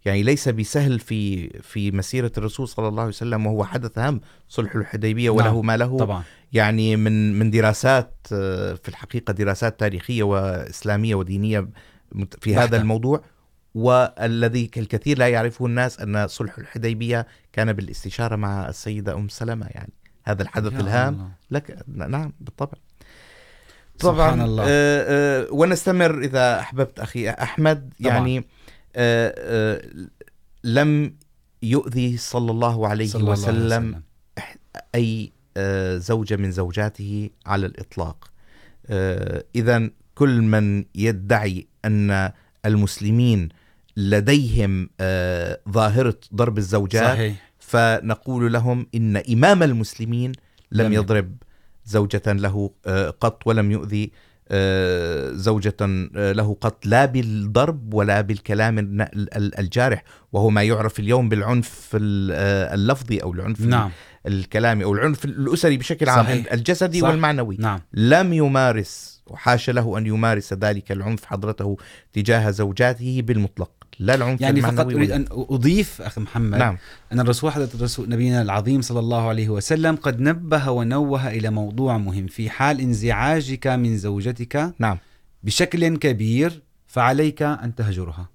[0.06, 4.74] يعني ليس بسهل في في مسيره الرسول صلى الله عليه وسلم وهو حدث هام صلح
[4.74, 11.14] الحديبيه وله نعم، ما له طبعا يعني من من دراسات في الحقيقه دراسات تاريخيه واسلاميه
[11.14, 11.68] ودينيه
[12.12, 12.64] مت- في بحتة.
[12.64, 13.22] هذا الموضوع
[13.74, 19.92] والذي الكثير لا يعرفه الناس ان صلح الحديبيه كان بالاستشاره مع السيده ام سلمه يعني
[20.24, 21.28] هذا الحدث الهام الله.
[21.50, 22.78] لك نعم بالطبع
[23.98, 24.62] سبحان الله.
[24.62, 28.12] آه آه ونستمر اذا احببت اخي احمد طبعاً.
[28.14, 28.44] يعني
[30.64, 31.16] لم
[31.62, 34.02] يؤذي صلى الله عليه صلى الله عليه وسلم
[34.94, 35.32] اي
[35.98, 38.30] زوجه من زوجاته على الاطلاق
[39.54, 42.32] اذا كل من يدعي ان
[42.66, 43.48] المسلمين
[43.96, 44.88] لديهم
[45.68, 47.52] ظاهره ضرب الزوجات صحيح.
[47.58, 50.32] فنقول لهم ان امام المسلمين
[50.72, 51.36] لم يضرب
[51.84, 52.70] زوجة له
[53.20, 54.12] قط ولم يؤذي.
[55.32, 55.76] زوجة
[56.32, 59.06] له قط لا بالضرب ولا بالكلام
[59.58, 63.90] الجارح وهو ما يعرف اليوم بالعنف اللفظي أو العنف نعم
[64.26, 66.52] الكلامي أو العنف الأسري بشكل عام صحيح.
[66.52, 67.08] الجسدي صح.
[67.08, 71.76] والمعنوي نعم لم يمارس وحاشا له أن يمارس ذلك العنف حضرته
[72.12, 76.78] تجاه زوجاته بالمطلق لا العنف يعني فقط اريد ان اضيف اخي محمد نعم.
[77.12, 81.98] أن الرسول حضرة الرسول نبينا العظيم صلى الله عليه وسلم قد نبه ونوه إلى موضوع
[81.98, 84.98] مهم في حال انزعاجك من زوجتك نعم.
[85.42, 88.28] بشكل كبير فعليك أن تهجرها.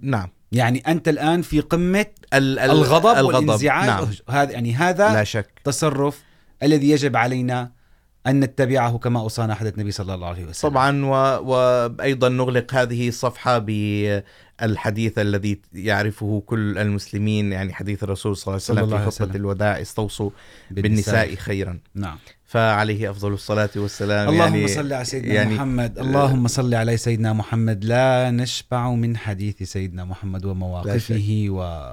[0.00, 0.28] نعم.
[0.52, 3.86] يعني أنت الآن في قمة ال- ال- الغضب, والانزعاج.
[3.88, 4.08] نعم.
[4.30, 5.60] هذا يعني هذا لا شك.
[5.64, 6.22] تصرف
[6.62, 7.77] الذي يجب علينا
[8.26, 10.70] أن نتبعه كما أوصانا حضرة النبي صلى الله عليه وسلم.
[10.70, 11.10] طبعا و...
[11.50, 18.72] وايضا نغلق هذه الصفحه بالحديث الذي يعرفه كل المسلمين يعني حديث الرسول صلى الله عليه
[18.72, 19.40] الله وسلم عليه في خطبه وسلم.
[19.40, 20.30] الوداع استوصوا
[20.70, 21.34] بالنساء.
[21.34, 21.78] خيرا.
[21.94, 22.18] نعم.
[22.44, 26.96] فعليه افضل الصلاه والسلام اللهم يعني صل على سيدنا يعني- يعني محمد اللهم صل على
[26.96, 27.84] سيدنا محمد.
[27.84, 31.88] لا نشبع من حديث سيدنا محمد ومواقفه و...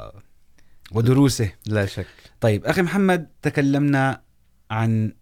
[0.92, 1.52] ودروسه.
[1.66, 2.08] لا شك.
[2.42, 4.22] طيب أخي محمد تكلمنا
[4.72, 5.14] عن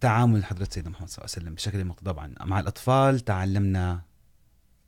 [0.00, 2.34] تعامل حضرة سيدنا محمد صلى الله عليه وسلم بشكل طبعا.
[2.40, 4.02] مع الأطفال تعلمنا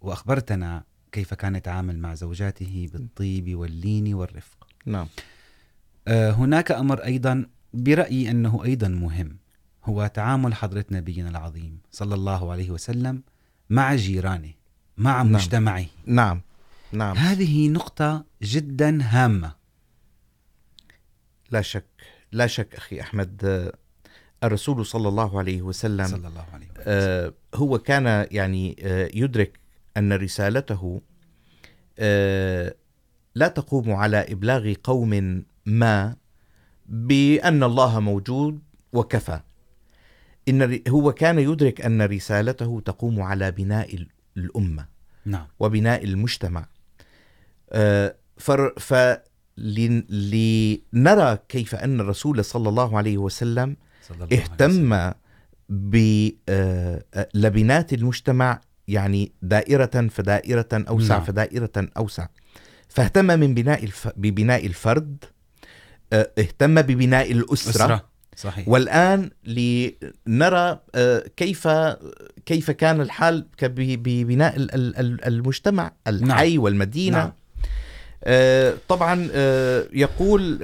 [0.01, 4.67] وأخبرتنا كيف كان يتعامل مع زوجاته بالطيب واللين والرفق.
[4.87, 5.09] نعم.
[6.09, 9.37] هناك أمر أيضا برأيي أنه أيضا مهم.
[9.85, 13.23] هو تعامل حضرة نبينا العظيم صلى الله عليه وسلم
[13.71, 14.53] مع جيرانه
[14.97, 15.33] مع نعم.
[15.33, 15.87] مجتمعه.
[16.07, 16.41] نعم.
[16.93, 17.17] نعم.
[17.17, 19.55] هذه نقطة جدا هامة.
[21.51, 21.87] لا شك.
[22.33, 23.73] لا شك اخي احمد آه،
[24.45, 27.35] الرسول صلى الله عليه وسلم صلى الله عليه وسلم.
[27.55, 28.77] هو كان يعني
[29.15, 29.61] يدرك
[29.97, 31.01] ان رسالته
[33.35, 36.17] لا تقوم على ابلاغ قوم ما
[36.87, 38.61] بان الله موجود
[38.93, 39.41] وكفى.
[40.49, 44.87] ان ر- هو كان يدرك ان رسالته تقوم على بناء ال- الامه
[45.25, 45.47] نعم.
[45.61, 46.67] وبناء المجتمع.
[47.73, 53.77] آه، فر- فلن- لنرى كيف ان الرسول صلى الله عليه وسلم صلى الله عليه وسلم.
[54.33, 55.13] اهتم
[57.35, 61.25] بلبنات المجتمع يعني دائرة فدائرة أوسع نعم.
[61.25, 62.27] فدائرة أوسع.
[62.89, 64.09] فاهتم من بناء الف...
[64.17, 65.25] ببناء الفرد
[66.13, 67.71] اهتم ببناء الأسرة.
[67.71, 68.05] أسرة
[68.37, 68.69] صحيح.
[68.69, 70.81] والآن لنرى
[71.37, 71.69] كيف
[72.47, 77.19] كيف كان الحال ببناء ال- ال- ال- المجتمع الحي والمدينة.
[77.19, 77.33] نعم.
[78.89, 79.29] طبعا
[79.93, 80.59] يقول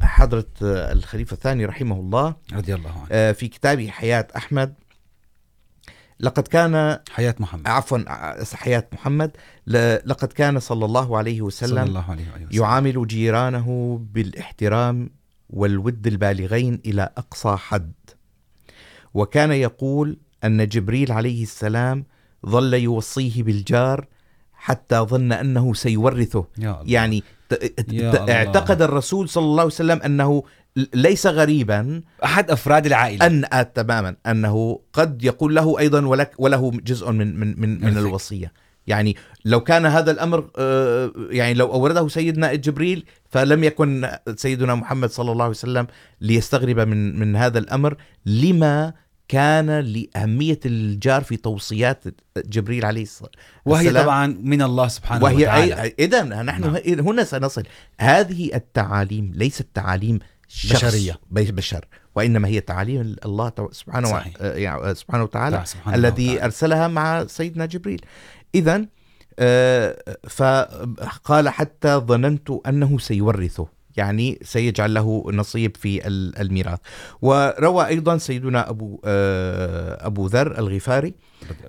[0.00, 3.32] حضرة الخليفة الثاني رحمه الله رضي الله عنه.
[3.32, 4.74] في كتابه حياة أحمد
[6.20, 7.68] لقد كان حياة محمد.
[7.68, 7.98] عفوا
[8.54, 9.30] حياة محمد
[10.04, 12.48] لقد كان صلى الله عليه صلى وسلم الله عليه وسلم.
[12.50, 15.10] يعامل جيرانه بالاحترام
[15.50, 17.92] والود البالغين إلى أقصى حد.
[19.14, 22.04] وكان يقول أن جبريل عليه السلام
[22.46, 24.06] ظل يوصيه بالجار
[24.64, 26.78] حتى ظن أنه سيورثه يا.
[26.84, 27.22] يعني
[27.92, 28.32] يا ت- الله.
[28.32, 30.42] اعتقد الرسول صلى الله عليه وسلم أنه
[30.76, 36.30] ل- ليس غريبا أحد أفراد العائلة أن آه تماما أنه قد يقول له أيضا ولك
[36.38, 37.98] وله جزء من من من, من.
[37.98, 38.52] الوصية
[38.86, 45.10] يعني لو كان هذا الأمر آه، يعني لو أورده سيدنا جبريل فلم يكن سيدنا محمد
[45.10, 45.86] صلى الله عليه وسلم
[46.20, 47.96] ليستغرب من من هذا الأمر
[48.26, 48.92] لما
[49.28, 52.04] كان لأهمية الجار في توصيات
[52.36, 53.30] جبريل عليه الصلاة
[53.64, 54.04] وهي السلام.
[54.04, 55.94] طبعا من الله سبحانه وهي وتعالى.
[55.98, 57.06] إذا نحن نعم.
[57.06, 57.62] هنا سنصل
[58.00, 60.18] هذه التعاليم ليست تعاليم
[60.48, 61.20] شخص بشرية.
[61.30, 64.10] بشر وإنما هي تعاليم الله سبحانه, و...
[64.10, 64.34] صحيح.
[64.40, 66.44] يعني سبحانه وتعالى تعالى سبحانه الذي وتعالى.
[66.44, 68.00] أرسلها مع سيدنا جبريل
[68.54, 68.86] إذا
[70.28, 76.78] فقال حتى ظننت أنه سيورثه يعني سيجعل له نصيب في ال- الميراث
[77.22, 81.14] وروى أيضا سيدنا أبو أبو ذر الغفاري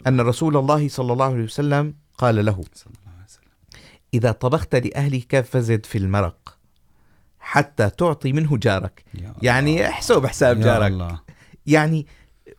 [0.07, 2.61] أن رسول الله صلى الله عليه وسلم قال له.
[4.13, 6.57] إذا طبخت لأهلك فزد في المرق
[7.39, 9.03] حتى تعطي منه جارك.
[9.41, 10.91] يعني احسب حساب جارك.
[11.65, 12.07] يعني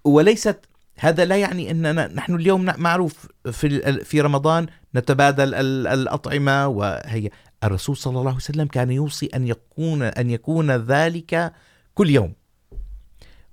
[0.05, 0.61] وليست
[0.99, 7.31] هذا لا يعني اننا نحن اليوم معروف في في رمضان نتبادل ال- الاطعمه وهي
[7.67, 11.53] الرسول صلى الله عليه وسلم كان يوصي ان يكون ان يكون ذلك
[11.95, 12.33] كل يوم.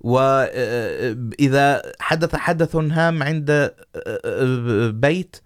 [0.00, 3.70] واذا حدث حدث هام عند
[4.94, 5.36] بيت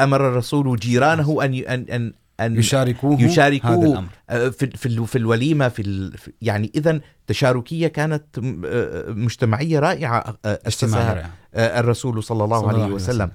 [0.00, 4.50] امر الرسول جيرانه ان ان ان ان يشاركوه يشاركوه هذا الأمر.
[4.50, 11.14] في في ال- في يعني اذا تشاركيه كانت م- آه، مجتمعيه رائعه آه، اجتماعي اسسها
[11.14, 11.30] رائع.
[11.54, 13.30] آه، الرسول صلى الله صلى عليه وسلم.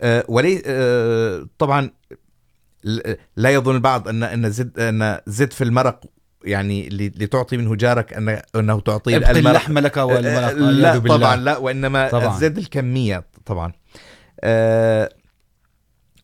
[0.00, 0.62] آه، ولي
[1.58, 1.90] طبعا
[3.36, 6.04] لا يظن البعض ان ان زد ان زد في المرق
[6.44, 9.30] يعني لتعطي منه جارك أن أنه تعطيه ابقي.
[9.38, 10.98] اللحم لك والمرق لا.
[10.98, 12.38] طبعا لا وإنما طبعاً.
[12.38, 13.72] زد الكمية طبعا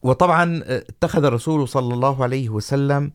[0.02, 3.12] وطبعا اتخذ الرسول صلى الله عليه وسلم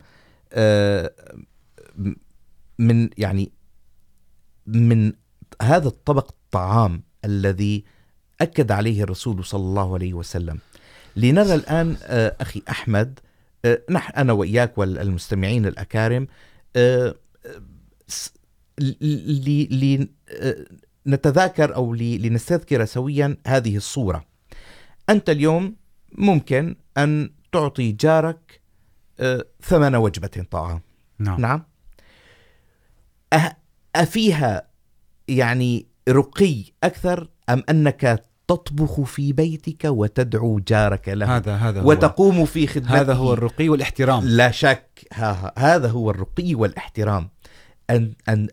[2.80, 3.52] من يعني
[4.68, 5.14] من
[5.62, 7.84] هذا الطبق الطعام الذي
[8.42, 10.60] أكد عليه الرسول صلى الله عليه وسلم
[11.16, 11.62] لنرى
[12.42, 13.31] أخي أحمد آه،
[13.90, 16.28] نحن أنا وإياك والمستمعين الأكارم
[16.76, 17.62] آه، آه،
[18.08, 18.34] س-
[18.80, 20.66] ل- ل- ل- آه،
[21.08, 24.26] نتذاكر أو ل- لنستذكر سويا هذه الصورة.
[25.10, 25.76] أنت اليوم
[26.12, 28.62] ممكن أن تعطي جارك
[29.62, 30.82] ثمن وجبة طعام
[31.20, 31.42] نعم.
[31.42, 31.64] نعم.
[33.96, 34.68] أفيها
[35.28, 38.24] يعني رقي أكثر أم أنك
[38.56, 41.38] تطبخ في بيتك وتدعو جارك له.
[41.38, 43.02] هذا هذا هو وتقوم في خدمته.
[43.02, 44.24] هذا هو الرقي والاحترام.
[44.26, 45.08] لا شك.
[45.14, 45.54] ها ها.
[45.76, 47.30] هذا هو الرقي والاحترام.
[47.90, 48.48] أن أن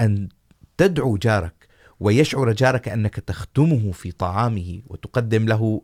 [0.00, 0.28] أن,
[0.76, 1.68] تدعو جارك
[2.00, 5.82] ويشعر جارك أنك تخدمه في طعامه وتقدم له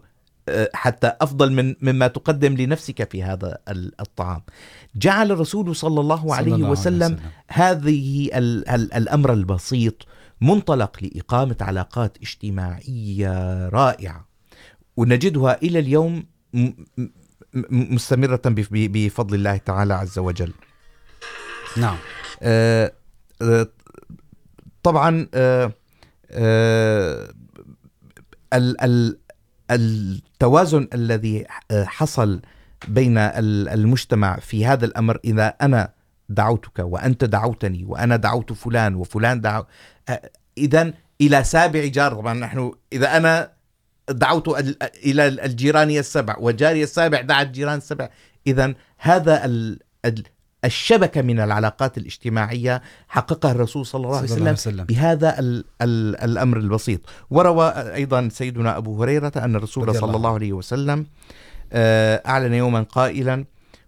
[0.75, 4.43] حتى أفضل من مما تقدم لنفسك في هذا ال- الطعام.
[4.97, 7.19] جعل الرسول صلى الله صلى عليه الله وسلم.
[7.49, 10.07] هذه ال ال الامر البسيط
[10.41, 14.29] منطلق لاقامه علاقات اجتماعيه رائعه
[14.97, 16.59] ونجدها الى اليوم م-
[16.99, 17.09] م-
[17.55, 20.53] م- مستمره بف- ب- بفضل الله تعالى عز وجل.
[21.77, 21.97] نعم
[22.43, 22.93] آه،
[23.43, 23.69] آه،
[24.83, 25.73] طبعا آه،
[26.31, 27.29] آه،
[28.55, 29.19] ال- ال-
[29.71, 32.43] التوازن الذي آه، حصل
[32.89, 35.93] بين ال- المجتمع في هذا الامر اذا انا
[36.29, 39.65] دعوتك وانت دعوتني وانا دعوت فلان وفلان دعو
[40.59, 42.15] اذا الى سابع جار.
[42.15, 43.51] طبعا نحن اذا انا
[44.11, 48.09] دعوت ال- الى الجيران السبع وجاري السابع دعا الجيران السبع.
[48.47, 50.25] اذا هذا ال- ال-
[50.65, 55.39] الشبكه من العلاقات الاجتماعيه حققها الرسول صلى الله عليه صلى الله وسلم عليه وسلم بهذا
[55.39, 57.01] ال ال الامر البسيط.
[57.31, 61.07] وروى ايضا سيدنا ابو هريره ان الرسول صلى الله عليه وسلم
[61.73, 63.45] اعلن يوما قائلا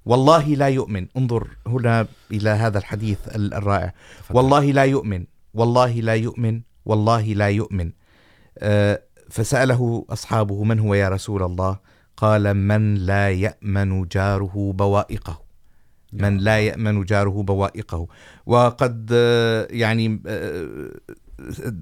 [0.07, 1.07] والله لا يؤمن.
[1.17, 3.93] انظر هنا الى هذا الحديث ال- الرائع.
[4.31, 5.25] والله لا يؤمن.
[5.55, 6.61] والله لا يؤمن.
[6.85, 7.93] والله لا يؤمن.
[8.59, 11.79] آه، فساله اصحابه من هو يا رسول الله؟
[12.17, 15.43] قال من لا يامن جاره بوائقه.
[16.13, 18.07] من لا يامن جاره بوائقه.
[18.47, 19.11] وقد
[19.71, 20.23] يعني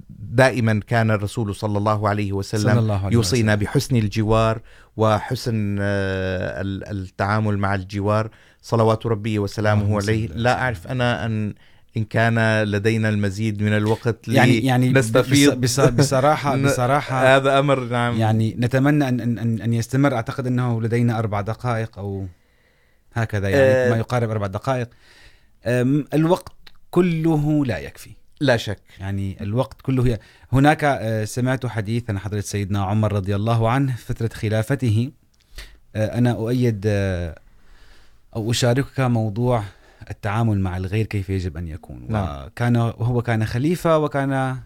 [0.09, 3.65] دائما كان الرسول صلى الله عليه صلى وسلم الله عليه يوصينا وسلم.
[3.65, 4.61] بحسن الجوار
[4.97, 8.29] وحسن التعامل مع الجوار
[8.61, 10.27] صلوات ربي وسلامه عليه.
[10.27, 11.53] لا أعرف أنا أن
[11.97, 17.79] إن كان لدينا المزيد من الوقت يعني يعني نستفيض بص- بص- بصراحه بصراحه هذا أمر
[17.83, 22.25] نعم يعني نتمنى ان ان ان, أن يستمر اعتقد انه لدينا اربع دقائق او
[23.13, 23.91] هكذا يعني.
[23.91, 24.89] ما يقارب اربع دقائق
[26.13, 26.53] الوقت
[26.91, 28.79] كله لا يكفي لا شك.
[28.99, 30.19] يعني الوقت كله هي.
[30.53, 35.11] هناك سمعت حديث عن حضرة سيدنا عمر رضي الله عنه فترة خلافته.
[35.95, 36.81] أنا أؤيد
[38.35, 39.63] أو أشاركك موضوع
[40.09, 42.05] التعامل مع الغير كيف يجب أن يكون.
[42.09, 42.45] نعم.
[42.45, 44.57] وكان وهو كان خليفة وكان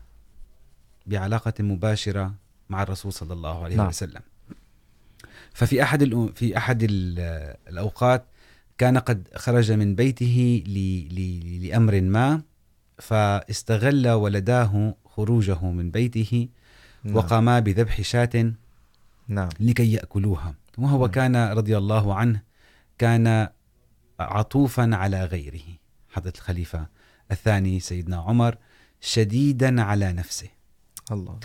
[1.05, 2.33] بعلاقة مباشرة
[2.69, 3.87] مع الرسول صلى الله عليه نعم.
[3.87, 4.21] وسلم.
[5.53, 8.25] ففي أحد الأ- في أحد ال- الأوقات
[8.77, 10.77] كان قد خرج من بيته ل...
[11.15, 11.67] ل...
[11.67, 12.41] لأمر ما.
[12.99, 16.47] فاستغل ولداه خروجه من بيته
[17.03, 17.15] نعم.
[17.15, 18.53] وقاما بذبح شاة
[19.27, 19.49] نعم.
[19.59, 20.55] لكي يأكلوها.
[20.77, 21.11] وهو نعم.
[21.11, 22.41] كان رضي الله عنه
[22.97, 23.47] كان
[24.19, 25.77] عطوفا على غيره.
[26.09, 26.87] حضرة الخليفة
[27.31, 28.57] الثاني سيدنا عمر
[29.01, 30.47] شديدا على نفسه.
[31.11, 31.39] الله.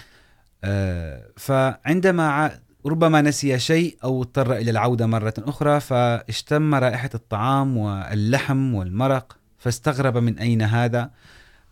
[0.64, 8.74] آه، فعندما ربما نسي شيء أو اضطر إلى العودة مرة أخرى فاشتم رائحة الطعام واللحم
[8.74, 11.10] والمرق فاستغرب من أين هذا؟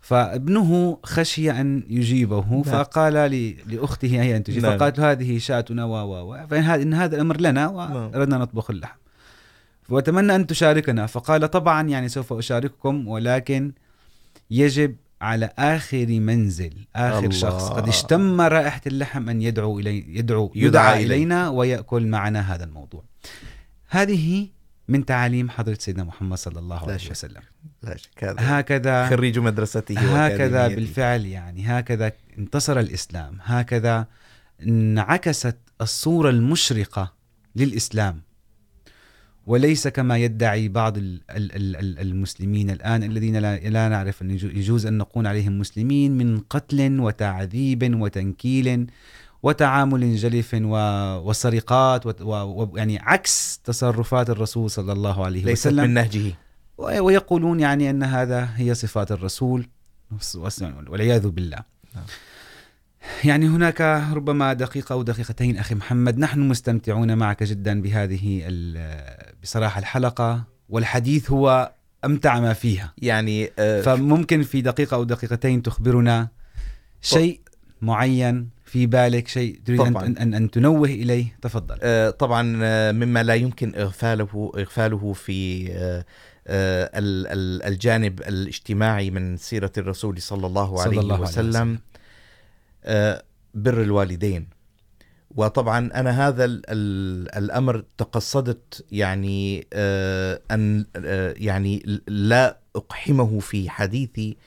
[0.03, 2.63] فابنه خشي أن يجيبه نعم.
[2.63, 4.77] فقال ل- لأخته هي أن تجيب نعم.
[4.77, 7.73] فقالت هذه شاتنا و و و فإن هذا الأمر لنا نعم.
[7.75, 8.97] وأردنا نطبخ اللحم
[9.89, 13.71] وأتمنى أن تشاركنا فقال طبعا يعني سوف أشارككم ولكن
[14.51, 17.29] يجب على آخر منزل آخر الله.
[17.37, 21.03] شخص قد اشتم رائحة اللحم أن يدعو إلي يدعو يدعى يدعى.
[21.05, 23.03] إلينا ويأكل معنا هذا الموضوع
[23.89, 24.47] هذه
[24.87, 27.11] من تعاليم حضرة سيدنا محمد صلى الله عليه شك.
[27.11, 27.41] وسلم.
[27.83, 28.23] لا شك.
[28.23, 30.67] هذا هكذا خريج مدرسته هكذا.
[30.67, 31.65] بالفعل يعني.
[31.67, 33.37] هكذا انتصر الإسلام.
[33.41, 34.07] هكذا
[34.67, 37.13] انعكست الصورة المشرقة
[37.55, 38.21] للإسلام.
[39.45, 44.31] وليس كما يدعي بعض ال- ال- ال- ال- المسلمين الآن الذين لا, لا نعرف أن
[44.31, 48.87] يجو- يجوز أن نقول عليهم مسلمين من قتل وتعذيب وتنكيل.
[49.43, 55.67] وتعامل جلف و- وسرقات وت- و- و- يعني عكس تصرفات الرسول صلى الله عليه ليست
[55.67, 55.83] وسلم.
[55.83, 56.33] من نهجه.
[56.77, 59.67] ويقولون يعني أن هذا هي صفات الرسول.
[60.87, 61.57] والعياذ بالله.
[63.23, 63.81] يعني هناك
[64.13, 68.43] ربما دقيقة أو دقيقتين أخي محمد نحن مستمتعون معك جدا بهذه
[69.43, 71.71] بصراحة الحلقة والحديث هو
[72.05, 72.93] أمتع ما فيها.
[72.97, 76.27] يعني آه، فممكن في دقيقة أو دقيقتين تخبرنا
[77.01, 77.39] شيء
[77.81, 80.05] معين في بالك شيء تريد طبعاً.
[80.05, 81.77] أن, أن, أن تنوه إليه تفضل
[82.11, 82.41] طبعا
[82.91, 85.69] مما لا يمكن اغفاله اغفاله في
[87.67, 91.49] الجانب الاجتماعي من سيره الرسول صلى الله صلى عليه الله عليه وسلم
[92.83, 93.17] وسلم.
[93.53, 94.47] بر الوالدين
[95.35, 100.39] وطبعا انا هذا ال- ال- الامر تقصدت يعني آه،
[101.37, 104.37] يعني لا اقحمه في حديثي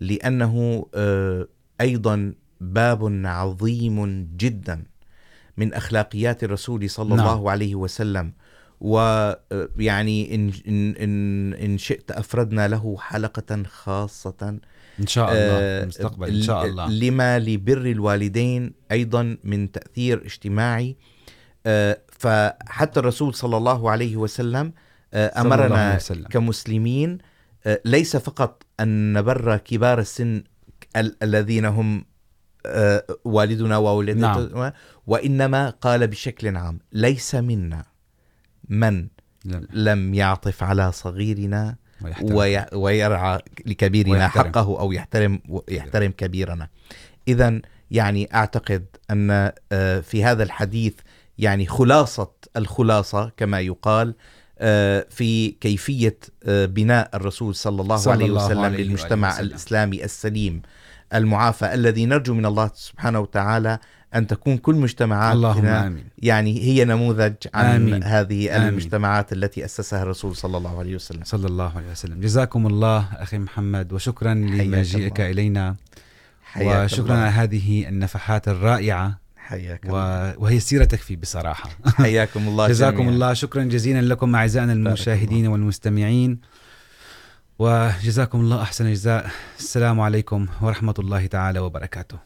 [0.00, 1.48] لانه آه،
[1.80, 2.34] ايضا
[2.72, 4.82] باب عظيم جدا
[5.56, 7.20] من اخلاقيات الرسول صلى نعم.
[7.26, 8.32] الله عليه وسلم
[8.80, 14.58] ويعني إن, إن, إن, إن شئت أفردنا له حلقة خاصة
[15.00, 20.96] إن شاء الله المستقبل إن شاء الله لما لبر الوالدين أيضا من تأثير اجتماعي
[22.18, 24.72] فحتى الرسول صلى الله عليه وسلم
[25.14, 26.26] الله عليه أمرنا وسلم.
[26.26, 27.18] كمسلمين
[27.84, 30.42] ليس فقط أن نبر كبار السن
[30.96, 32.04] ال- الذين هم
[33.24, 34.72] والدنا ووالدتنا نعم.
[35.06, 37.84] وإنما قال بشكل عام ليس منا
[38.68, 39.06] من
[39.44, 42.34] لم- لم يعطف على صغيرنا ويحترم.
[42.36, 44.44] وي ويرعى لكبيرنا ويحترم.
[44.44, 46.68] حقه أو يحترم يحترم كبيرنا
[47.28, 47.60] إذا
[47.90, 49.52] يعني أعتقد أن
[50.02, 50.94] في هذا الحديث
[51.38, 54.14] يعني خلاصة الخلاصة كما يقال
[55.10, 59.46] في كيفية بناء الرسول صلى الله صلى عليه الله وسلم عليه وآله للمجتمع وسلم.
[59.46, 60.62] الإسلامي السليم
[61.14, 63.78] المعافى الذي نرجو من الله سبحانه وتعالى
[64.14, 68.04] أن تكون كل مجتمعاتنا اللهم آمين يعني هي نموذج عن آمين.
[68.04, 68.68] هذه آمين.
[68.68, 73.38] المجتمعات التي أسسها الرسول صلى الله عليه وسلم صلى الله عليه وسلم جزاكم الله أخي
[73.38, 75.20] محمد وشكرا لمجيئك.
[75.20, 75.76] إلينا
[76.62, 77.30] وشكرا على.
[77.30, 79.88] هذه النفحات الرائعة حياك و...
[79.88, 83.12] الله وهي سيرة تكفي بصراحة حياكم الله جزاكم جميعاً.
[83.12, 86.38] الله شكرا جزيلا لكم أعزائنا المشاهدين والمستمعين
[87.58, 89.24] وجزاكم الله أحسن الجزاء
[89.58, 92.16] السلام عليكم ورحمة الله تعالى وبركاته.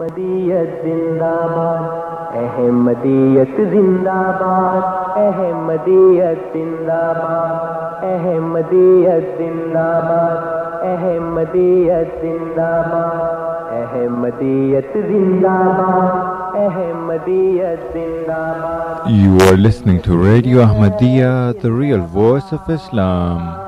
[0.00, 13.74] احمدیت زندہ باد احمدیت زندہ باد احمدیت زندہ باد احمدیت زندہ باد احمدیت زندہ باد
[13.82, 22.52] احمدیت زندہ باد احمدیت زندہ باد You are listening to Radio Ahmadiyya, the real voice
[22.52, 23.67] of Islam.